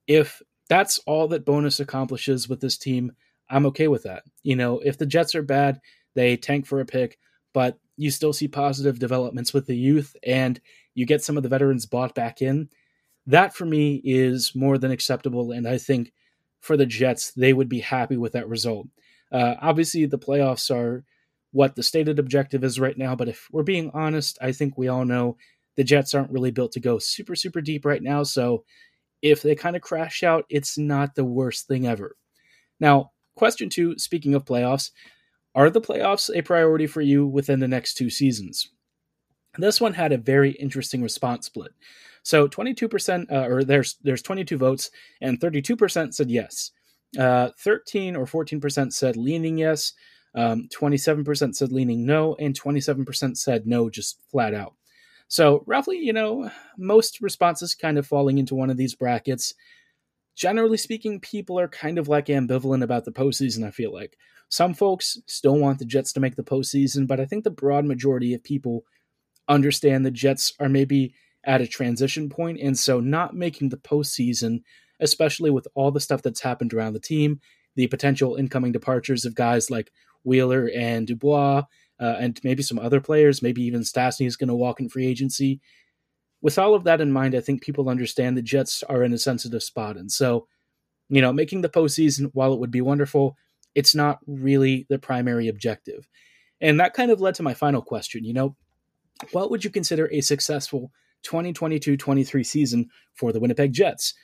If 0.06 0.40
that's 0.68 0.98
all 1.00 1.28
that 1.28 1.44
Bowness 1.44 1.80
accomplishes 1.80 2.48
with 2.48 2.60
this 2.60 2.78
team, 2.78 3.12
I'm 3.50 3.66
okay 3.66 3.88
with 3.88 4.04
that. 4.04 4.24
You 4.42 4.56
know, 4.56 4.80
if 4.80 4.98
the 4.98 5.06
Jets 5.06 5.34
are 5.34 5.42
bad, 5.42 5.80
they 6.14 6.36
tank 6.36 6.66
for 6.66 6.80
a 6.80 6.86
pick, 6.86 7.18
but 7.54 7.78
you 7.96 8.10
still 8.10 8.32
see 8.32 8.48
positive 8.48 8.98
developments 8.98 9.52
with 9.52 9.66
the 9.66 9.76
youth 9.76 10.14
and 10.24 10.60
you 10.94 11.06
get 11.06 11.22
some 11.22 11.36
of 11.36 11.42
the 11.42 11.48
veterans 11.48 11.86
bought 11.86 12.14
back 12.14 12.42
in. 12.42 12.68
That 13.26 13.54
for 13.54 13.66
me 13.66 14.00
is 14.04 14.52
more 14.54 14.78
than 14.78 14.90
acceptable. 14.90 15.52
And 15.52 15.66
I 15.66 15.78
think 15.78 16.12
for 16.60 16.76
the 16.76 16.86
Jets, 16.86 17.32
they 17.32 17.52
would 17.52 17.68
be 17.68 17.80
happy 17.80 18.16
with 18.16 18.32
that 18.32 18.48
result. 18.48 18.88
Uh, 19.30 19.54
obviously, 19.60 20.06
the 20.06 20.18
playoffs 20.18 20.74
are 20.74 21.04
what 21.52 21.76
the 21.76 21.82
stated 21.82 22.18
objective 22.18 22.64
is 22.64 22.80
right 22.80 22.96
now. 22.96 23.14
But 23.14 23.28
if 23.28 23.48
we're 23.52 23.62
being 23.62 23.90
honest, 23.94 24.38
I 24.40 24.52
think 24.52 24.76
we 24.76 24.88
all 24.88 25.04
know 25.04 25.36
the 25.76 25.84
Jets 25.84 26.14
aren't 26.14 26.30
really 26.30 26.50
built 26.50 26.72
to 26.72 26.80
go 26.80 26.98
super, 26.98 27.36
super 27.36 27.60
deep 27.60 27.84
right 27.84 28.02
now. 28.02 28.22
So 28.22 28.64
if 29.22 29.42
they 29.42 29.54
kind 29.54 29.76
of 29.76 29.82
crash 29.82 30.22
out, 30.22 30.44
it's 30.48 30.78
not 30.78 31.14
the 31.14 31.24
worst 31.24 31.66
thing 31.66 31.86
ever. 31.86 32.16
Now, 32.80 33.12
question 33.38 33.70
two 33.70 33.98
speaking 33.98 34.34
of 34.34 34.44
playoffs, 34.44 34.90
are 35.54 35.70
the 35.70 35.80
playoffs 35.80 36.30
a 36.34 36.42
priority 36.42 36.86
for 36.86 37.00
you 37.00 37.26
within 37.26 37.60
the 37.60 37.68
next 37.68 37.94
two 37.94 38.10
seasons? 38.10 38.70
This 39.56 39.80
one 39.80 39.94
had 39.94 40.12
a 40.12 40.18
very 40.18 40.52
interesting 40.52 41.02
response 41.02 41.46
split. 41.46 41.72
So 42.22 42.46
22%, 42.46 43.32
uh, 43.32 43.48
or 43.48 43.64
there's 43.64 43.96
there's 44.02 44.22
22 44.22 44.58
votes, 44.58 44.90
and 45.20 45.40
32% 45.40 46.14
said 46.14 46.30
yes. 46.30 46.70
Uh, 47.18 47.50
13 47.58 48.16
or 48.16 48.26
14% 48.26 48.92
said 48.92 49.16
leaning 49.16 49.58
yes. 49.58 49.94
Um, 50.34 50.68
27% 50.68 51.54
said 51.54 51.72
leaning 51.72 52.04
no, 52.04 52.34
and 52.34 52.58
27% 52.58 53.36
said 53.36 53.66
no, 53.66 53.88
just 53.88 54.20
flat 54.30 54.52
out. 54.52 54.74
So, 55.26 55.64
roughly, 55.66 55.98
you 55.98 56.12
know, 56.12 56.50
most 56.76 57.20
responses 57.20 57.74
kind 57.74 57.98
of 57.98 58.06
falling 58.06 58.38
into 58.38 58.54
one 58.54 58.70
of 58.70 58.76
these 58.76 58.94
brackets. 58.94 59.54
Generally 60.38 60.76
speaking, 60.76 61.18
people 61.18 61.58
are 61.58 61.66
kind 61.66 61.98
of 61.98 62.06
like 62.06 62.26
ambivalent 62.26 62.84
about 62.84 63.04
the 63.04 63.10
postseason, 63.10 63.66
I 63.66 63.72
feel 63.72 63.92
like. 63.92 64.16
Some 64.48 64.72
folks 64.72 65.18
still 65.26 65.58
want 65.58 65.80
the 65.80 65.84
Jets 65.84 66.12
to 66.12 66.20
make 66.20 66.36
the 66.36 66.44
postseason, 66.44 67.08
but 67.08 67.18
I 67.18 67.24
think 67.24 67.42
the 67.42 67.50
broad 67.50 67.84
majority 67.84 68.32
of 68.34 68.44
people 68.44 68.84
understand 69.48 70.06
the 70.06 70.12
Jets 70.12 70.52
are 70.60 70.68
maybe 70.68 71.12
at 71.44 71.60
a 71.60 71.66
transition 71.66 72.28
point, 72.28 72.60
and 72.60 72.78
so 72.78 73.00
not 73.00 73.34
making 73.34 73.70
the 73.70 73.78
postseason, 73.78 74.62
especially 75.00 75.50
with 75.50 75.66
all 75.74 75.90
the 75.90 75.98
stuff 76.00 76.22
that's 76.22 76.40
happened 76.40 76.72
around 76.72 76.92
the 76.92 77.00
team, 77.00 77.40
the 77.74 77.88
potential 77.88 78.36
incoming 78.36 78.70
departures 78.70 79.24
of 79.24 79.34
guys 79.34 79.72
like 79.72 79.90
Wheeler 80.22 80.70
and 80.72 81.08
Dubois, 81.08 81.64
uh, 82.00 82.16
and 82.20 82.38
maybe 82.44 82.62
some 82.62 82.78
other 82.78 83.00
players. 83.00 83.42
Maybe 83.42 83.62
even 83.62 83.80
Stastny 83.80 84.26
is 84.26 84.36
going 84.36 84.48
to 84.48 84.54
walk 84.54 84.78
in 84.78 84.88
free 84.88 85.06
agency. 85.06 85.60
With 86.40 86.58
all 86.58 86.74
of 86.74 86.84
that 86.84 87.00
in 87.00 87.12
mind, 87.12 87.34
I 87.34 87.40
think 87.40 87.62
people 87.62 87.88
understand 87.88 88.36
the 88.36 88.42
Jets 88.42 88.82
are 88.84 89.02
in 89.02 89.12
a 89.12 89.18
sensitive 89.18 89.62
spot. 89.62 89.96
And 89.96 90.10
so, 90.10 90.46
you 91.08 91.20
know, 91.20 91.32
making 91.32 91.62
the 91.62 91.68
postseason, 91.68 92.30
while 92.32 92.52
it 92.52 92.60
would 92.60 92.70
be 92.70 92.80
wonderful, 92.80 93.36
it's 93.74 93.94
not 93.94 94.18
really 94.26 94.86
the 94.88 94.98
primary 94.98 95.48
objective. 95.48 96.08
And 96.60 96.78
that 96.80 96.94
kind 96.94 97.10
of 97.10 97.20
led 97.20 97.34
to 97.36 97.42
my 97.42 97.54
final 97.54 97.82
question. 97.82 98.24
You 98.24 98.34
know, 98.34 98.56
what 99.32 99.50
would 99.50 99.64
you 99.64 99.70
consider 99.70 100.08
a 100.12 100.20
successful 100.20 100.92
2022 101.22 101.96
23 101.96 102.44
season 102.44 102.88
for 103.14 103.32
the 103.32 103.40
Winnipeg 103.40 103.72
Jets? 103.72 104.14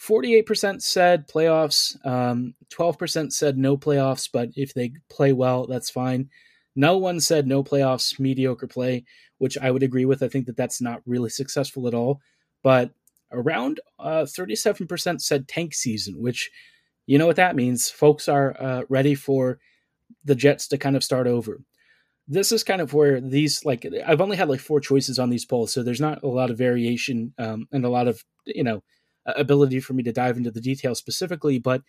48% 0.00 0.82
said 0.82 1.28
playoffs. 1.28 2.04
Um, 2.04 2.54
12% 2.70 3.32
said 3.32 3.56
no 3.56 3.76
playoffs, 3.76 4.28
but 4.32 4.50
if 4.56 4.74
they 4.74 4.92
play 5.08 5.32
well, 5.32 5.66
that's 5.66 5.90
fine. 5.90 6.30
No 6.76 6.96
one 6.98 7.20
said 7.20 7.46
no 7.46 7.62
playoffs, 7.62 8.18
mediocre 8.18 8.66
play, 8.66 9.04
which 9.38 9.56
I 9.58 9.70
would 9.70 9.82
agree 9.82 10.04
with. 10.04 10.22
I 10.22 10.28
think 10.28 10.46
that 10.46 10.56
that's 10.56 10.80
not 10.80 11.02
really 11.06 11.30
successful 11.30 11.86
at 11.86 11.94
all. 11.94 12.20
But 12.62 12.92
around 13.32 13.80
uh, 13.98 14.22
37% 14.22 15.20
said 15.20 15.48
tank 15.48 15.74
season, 15.74 16.20
which 16.20 16.50
you 17.06 17.18
know 17.18 17.26
what 17.26 17.36
that 17.36 17.56
means. 17.56 17.90
Folks 17.90 18.28
are 18.28 18.56
uh, 18.60 18.82
ready 18.88 19.14
for 19.14 19.58
the 20.24 20.34
Jets 20.34 20.68
to 20.68 20.78
kind 20.78 20.96
of 20.96 21.04
start 21.04 21.26
over. 21.26 21.60
This 22.26 22.52
is 22.52 22.64
kind 22.64 22.80
of 22.80 22.94
where 22.94 23.20
these, 23.20 23.64
like, 23.66 23.86
I've 24.06 24.22
only 24.22 24.38
had 24.38 24.48
like 24.48 24.60
four 24.60 24.80
choices 24.80 25.18
on 25.18 25.28
these 25.28 25.44
polls, 25.44 25.72
so 25.72 25.82
there's 25.82 26.00
not 26.00 26.22
a 26.22 26.28
lot 26.28 26.50
of 26.50 26.56
variation 26.56 27.34
um, 27.38 27.68
and 27.70 27.84
a 27.84 27.90
lot 27.90 28.08
of, 28.08 28.24
you 28.46 28.64
know, 28.64 28.82
ability 29.26 29.80
for 29.80 29.92
me 29.92 30.02
to 30.04 30.12
dive 30.12 30.36
into 30.36 30.50
the 30.50 30.60
details 30.60 30.98
specifically, 30.98 31.58
but 31.58 31.82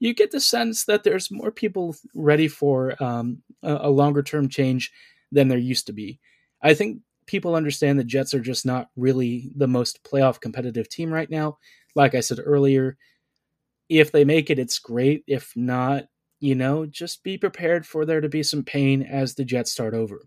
you 0.00 0.14
get 0.14 0.30
the 0.30 0.40
sense 0.40 0.84
that 0.86 1.04
there's 1.04 1.30
more 1.30 1.52
people 1.52 1.94
ready 2.14 2.48
for 2.48 3.00
um, 3.02 3.42
a, 3.62 3.80
a 3.82 3.90
longer 3.90 4.22
term 4.22 4.48
change 4.48 4.90
than 5.30 5.46
there 5.46 5.58
used 5.58 5.86
to 5.86 5.92
be. 5.92 6.18
I 6.62 6.74
think 6.74 7.00
people 7.26 7.54
understand 7.54 7.98
the 7.98 8.04
Jets 8.04 8.34
are 8.34 8.40
just 8.40 8.66
not 8.66 8.88
really 8.96 9.52
the 9.54 9.68
most 9.68 10.02
playoff 10.02 10.40
competitive 10.40 10.88
team 10.88 11.12
right 11.12 11.30
now. 11.30 11.58
Like 11.94 12.14
I 12.14 12.20
said 12.20 12.40
earlier, 12.42 12.96
if 13.88 14.10
they 14.10 14.24
make 14.24 14.50
it, 14.50 14.58
it's 14.58 14.78
great. 14.78 15.22
If 15.26 15.52
not, 15.54 16.04
you 16.40 16.54
know, 16.54 16.86
just 16.86 17.22
be 17.22 17.36
prepared 17.36 17.86
for 17.86 18.04
there 18.06 18.20
to 18.20 18.28
be 18.28 18.42
some 18.42 18.64
pain 18.64 19.02
as 19.02 19.34
the 19.34 19.44
Jets 19.44 19.70
start 19.70 19.94
over. 19.94 20.22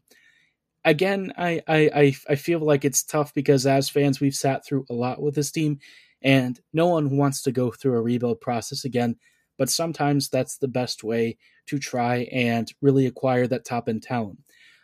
Again, 0.85 1.33
I 1.37 1.61
I 1.67 2.15
I 2.29 2.35
feel 2.35 2.59
like 2.59 2.85
it's 2.85 3.03
tough 3.03 3.33
because 3.33 3.65
as 3.65 3.89
fans, 3.89 4.19
we've 4.19 4.35
sat 4.35 4.65
through 4.65 4.85
a 4.89 4.93
lot 4.93 5.21
with 5.21 5.33
this 5.33 5.49
team, 5.49 5.79
and 6.21 6.59
no 6.73 6.87
one 6.87 7.17
wants 7.17 7.41
to 7.43 7.51
go 7.51 7.71
through 7.71 7.97
a 7.97 8.01
rebuild 8.01 8.41
process 8.41 8.85
again. 8.85 9.15
But 9.57 9.69
sometimes 9.69 10.29
that's 10.29 10.57
the 10.57 10.67
best 10.67 11.03
way 11.03 11.37
to 11.67 11.79
try 11.79 12.27
and 12.31 12.71
really 12.81 13.05
acquire 13.05 13.47
that 13.47 13.65
top 13.65 13.87
end 13.87 14.03
talent. 14.03 14.39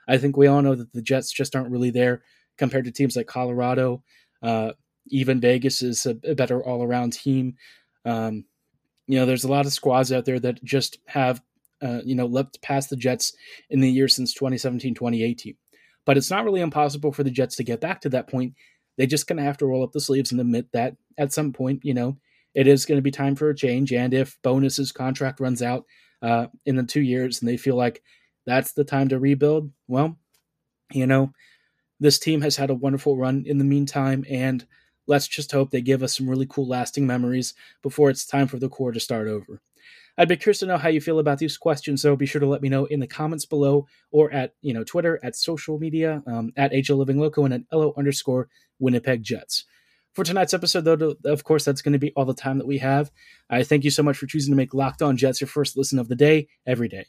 I 0.08 0.18
think 0.18 0.38
we 0.38 0.48
all 0.48 0.62
know 0.62 0.76
that 0.76 0.94
the 0.94 1.02
Jets 1.02 1.32
just 1.32 1.56
aren't 1.56 1.72
really 1.72 1.92
there 1.92 2.24
compared 2.58 2.86
to 2.86 2.92
teams 2.92 3.16
like 3.16 3.28
Colorado. 3.28 4.04
Uh, 4.42 4.74
even 5.08 5.42
Vegas 5.42 5.82
is 5.82 6.06
a, 6.06 6.18
a 6.24 6.36
better 6.36 6.64
all 6.64 6.84
around 6.84 7.14
team. 7.14 7.56
Um, 8.06 8.46
you 9.08 9.20
know, 9.20 9.26
there's 9.26 9.44
a 9.44 9.52
lot 9.52 9.66
of 9.66 9.74
squads 9.74 10.12
out 10.12 10.26
there 10.26 10.40
that 10.40 10.64
just 10.64 11.00
have, 11.08 11.42
uh, 11.82 12.02
you 12.06 12.16
know, 12.16 12.26
leapt 12.26 12.62
past 12.62 12.90
the 12.90 12.96
Jets 12.96 13.34
in 13.70 13.80
the 13.80 13.90
year 13.90 14.08
since 14.08 14.34
2017, 14.34 14.94
2018. 14.94 15.56
But 16.06 16.18
it's 16.18 16.30
not 16.30 16.46
really 16.46 16.62
impossible 16.62 17.12
for 17.12 17.24
the 17.24 17.32
Jets 17.32 17.56
to 17.58 17.64
get 17.64 17.82
back 17.82 18.02
to 18.02 18.10
that 18.10 18.30
point 18.30 18.54
they 19.00 19.08
just 19.08 19.28
going 19.28 19.38
to 19.38 19.44
have 19.44 19.58
to 19.58 19.66
roll 19.66 19.82
up 19.82 19.94
the 19.94 20.02
sleeves 20.02 20.34
and 20.34 20.42
admit 20.42 20.74
that 20.74 20.98
at 21.18 21.32
some 21.32 21.54
point, 21.54 21.86
you 21.86 21.94
know, 21.94 22.18
it 22.54 22.68
is 22.68 22.86
going 22.86 22.98
to 22.98 23.04
be 23.04 23.12
time 23.12 23.36
for 23.36 23.50
a 23.50 23.56
change. 23.56 23.94
And 23.94 24.14
if 24.14 24.38
Bowness's 24.42 24.92
contract 24.92 25.40
runs 25.40 25.62
out 25.62 25.86
uh, 26.22 26.48
in 26.66 26.76
the 26.76 26.84
two 26.84 27.02
years 27.02 27.40
and 27.40 27.50
they 27.50 27.58
feel 27.58 27.76
like 27.76 28.02
that's 28.46 28.74
the 28.74 28.84
time 28.84 29.10
to 29.10 29.20
rebuild, 29.20 29.72
well, 29.88 30.18
you 30.92 31.08
know, 31.08 31.32
this 32.00 32.20
team 32.20 32.42
has 32.42 32.56
had 32.56 32.70
a 32.70 32.76
wonderful 32.76 33.18
run 33.18 33.44
in 33.46 33.58
the 33.58 33.66
meantime. 33.66 34.26
And 34.30 34.66
let's 35.08 35.28
just 35.28 35.52
hope 35.52 35.72
they 35.72 35.82
give 35.82 36.04
us 36.04 36.16
some 36.18 36.30
really 36.30 36.48
cool, 36.48 36.68
lasting 36.68 37.06
memories 37.06 37.54
before 37.82 38.10
it's 38.10 38.26
time 38.26 38.48
for 38.48 38.58
the 38.58 38.70
core 38.70 38.92
to 38.92 39.00
start 39.00 39.28
over. 39.28 39.62
I'd 40.18 40.28
be 40.28 40.36
curious 40.36 40.60
to 40.60 40.66
know 40.66 40.78
how 40.78 40.90
you 40.90 41.00
feel 41.00 41.20
about 41.20 41.38
these 41.38 41.58
questions, 41.58 42.02
so 42.02 42.14
be 42.18 42.26
sure 42.26 42.42
to 42.42 42.48
let 42.48 42.62
me 42.62 42.68
know 42.68 42.84
in 42.86 43.00
the 43.00 43.08
comments 43.08 43.46
below 43.46 43.88
or 44.12 44.30
at 44.32 44.54
you 44.62 44.74
know 44.74 44.84
Twitter, 44.84 45.18
at 45.24 45.34
social 45.34 45.80
media, 45.80 46.22
um, 46.28 46.52
at 46.58 46.74
HL 46.74 47.46
and 47.46 47.54
at 47.54 47.62
LO 47.72 47.94
underscore 47.96 48.50
Winnipeg 48.80 49.24
Jets. 49.24 49.64
For 50.20 50.26
tonight's 50.26 50.54
episode, 50.54 50.82
though, 50.82 51.16
of 51.24 51.46
course, 51.46 51.64
that's 51.64 51.82
going 51.82 51.94
to 51.94 51.98
be 51.98 52.12
all 52.14 52.26
the 52.26 52.34
time 52.34 52.58
that 52.58 52.68
we 52.68 52.80
have. 52.80 53.10
I 53.50 53.64
thank 53.64 53.86
you 53.86 53.90
so 53.90 54.04
much 54.04 54.18
for 54.18 54.26
choosing 54.26 54.52
to 54.52 54.58
make 54.58 54.74
Locked 54.74 55.02
On 55.02 55.16
Jets 55.16 55.40
your 55.40 55.48
first 55.48 55.78
listen 55.78 55.98
of 55.98 56.10
the 56.10 56.16
day 56.18 56.50
every 56.68 56.90
day. 56.90 57.06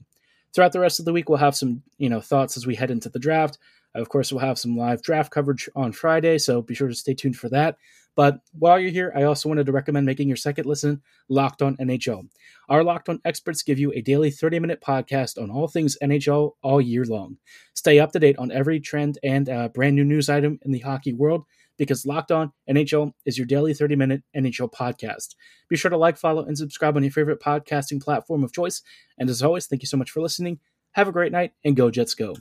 Throughout 0.55 0.71
the 0.71 0.79
rest 0.79 1.01
of 1.01 1.07
the 1.07 1.13
week, 1.13 1.29
we'll 1.29 1.39
have 1.39 1.57
some 1.57 1.83
you 1.99 2.09
know 2.09 2.21
thoughts 2.21 2.57
as 2.57 2.69
we 2.69 2.77
head 2.77 2.93
into 2.93 3.09
the 3.09 3.19
draft. 3.19 3.59
Of 3.97 4.09
course, 4.09 4.31
we'll 4.31 4.43
have 4.43 4.61
some 4.61 4.77
live 4.77 5.03
draft 5.03 5.33
coverage 5.33 5.69
on 5.75 5.91
Friday, 5.91 6.39
so 6.39 6.63
be 6.63 6.73
sure 6.77 6.87
to 6.87 6.95
stay 6.95 7.15
tuned 7.15 7.37
for 7.37 7.49
that. 7.49 7.79
But 8.15 8.43
while 8.57 8.79
you're 8.79 8.93
here, 8.93 9.13
I 9.17 9.25
also 9.25 9.49
wanted 9.49 9.67
to 9.67 9.73
recommend 9.73 10.07
making 10.07 10.29
your 10.29 10.37
second 10.37 10.67
listen 10.67 11.03
Locked 11.29 11.63
On 11.63 11.77
NHL. 11.79 12.29
Our 12.69 12.85
Locked 12.85 13.09
On 13.09 13.21
experts 13.25 13.65
give 13.65 13.81
you 13.81 13.93
a 13.93 14.03
daily 14.03 14.31
30 14.31 14.61
minute 14.61 14.81
podcast 14.81 15.43
on 15.43 15.51
all 15.51 15.67
things 15.67 15.99
NHL 16.01 16.53
all 16.63 16.81
year 16.81 17.05
long. 17.05 17.39
Stay 17.75 17.99
up 17.99 18.13
to 18.13 18.21
date 18.21 18.39
on 18.39 18.53
every 18.53 18.79
trend 18.79 19.19
and 19.25 19.49
uh, 19.49 19.67
brand 19.71 19.97
new 19.97 20.05
news 20.05 20.29
item 20.29 20.61
in 20.65 20.71
the 20.71 20.79
hockey 20.79 21.13
world 21.13 21.45
because 21.81 22.05
Locked 22.05 22.31
On 22.31 22.53
NHL 22.69 23.13
is 23.25 23.39
your 23.39 23.47
daily 23.47 23.73
30 23.73 23.97
minute 23.97 24.23
NHL 24.37 24.71
podcast. 24.71 25.35
Be 25.71 25.77
sure 25.77 25.91
to 25.91 25.97
like, 25.97 26.19
follow, 26.19 26.45
and 26.45 26.57
subscribe 26.57 26.95
on 26.95 27.03
your 27.03 27.11
favorite 27.11 27.41
podcasting 27.41 28.03
platform 28.03 28.45
of 28.45 28.53
choice. 28.53 28.83
And 29.19 29.31
as 29.31 29.43
always, 29.43 29.67
thank 29.67 29.81
you 29.81 29.87
so 29.87 29.97
much 29.97 30.11
for 30.11 30.21
listening. 30.21 30.61
Have 30.93 31.09
a 31.09 31.13
great 31.13 31.33
night 31.33 31.53
and 31.65 31.75
go, 31.75 31.91
Jets, 31.91 32.15
go. 32.15 32.37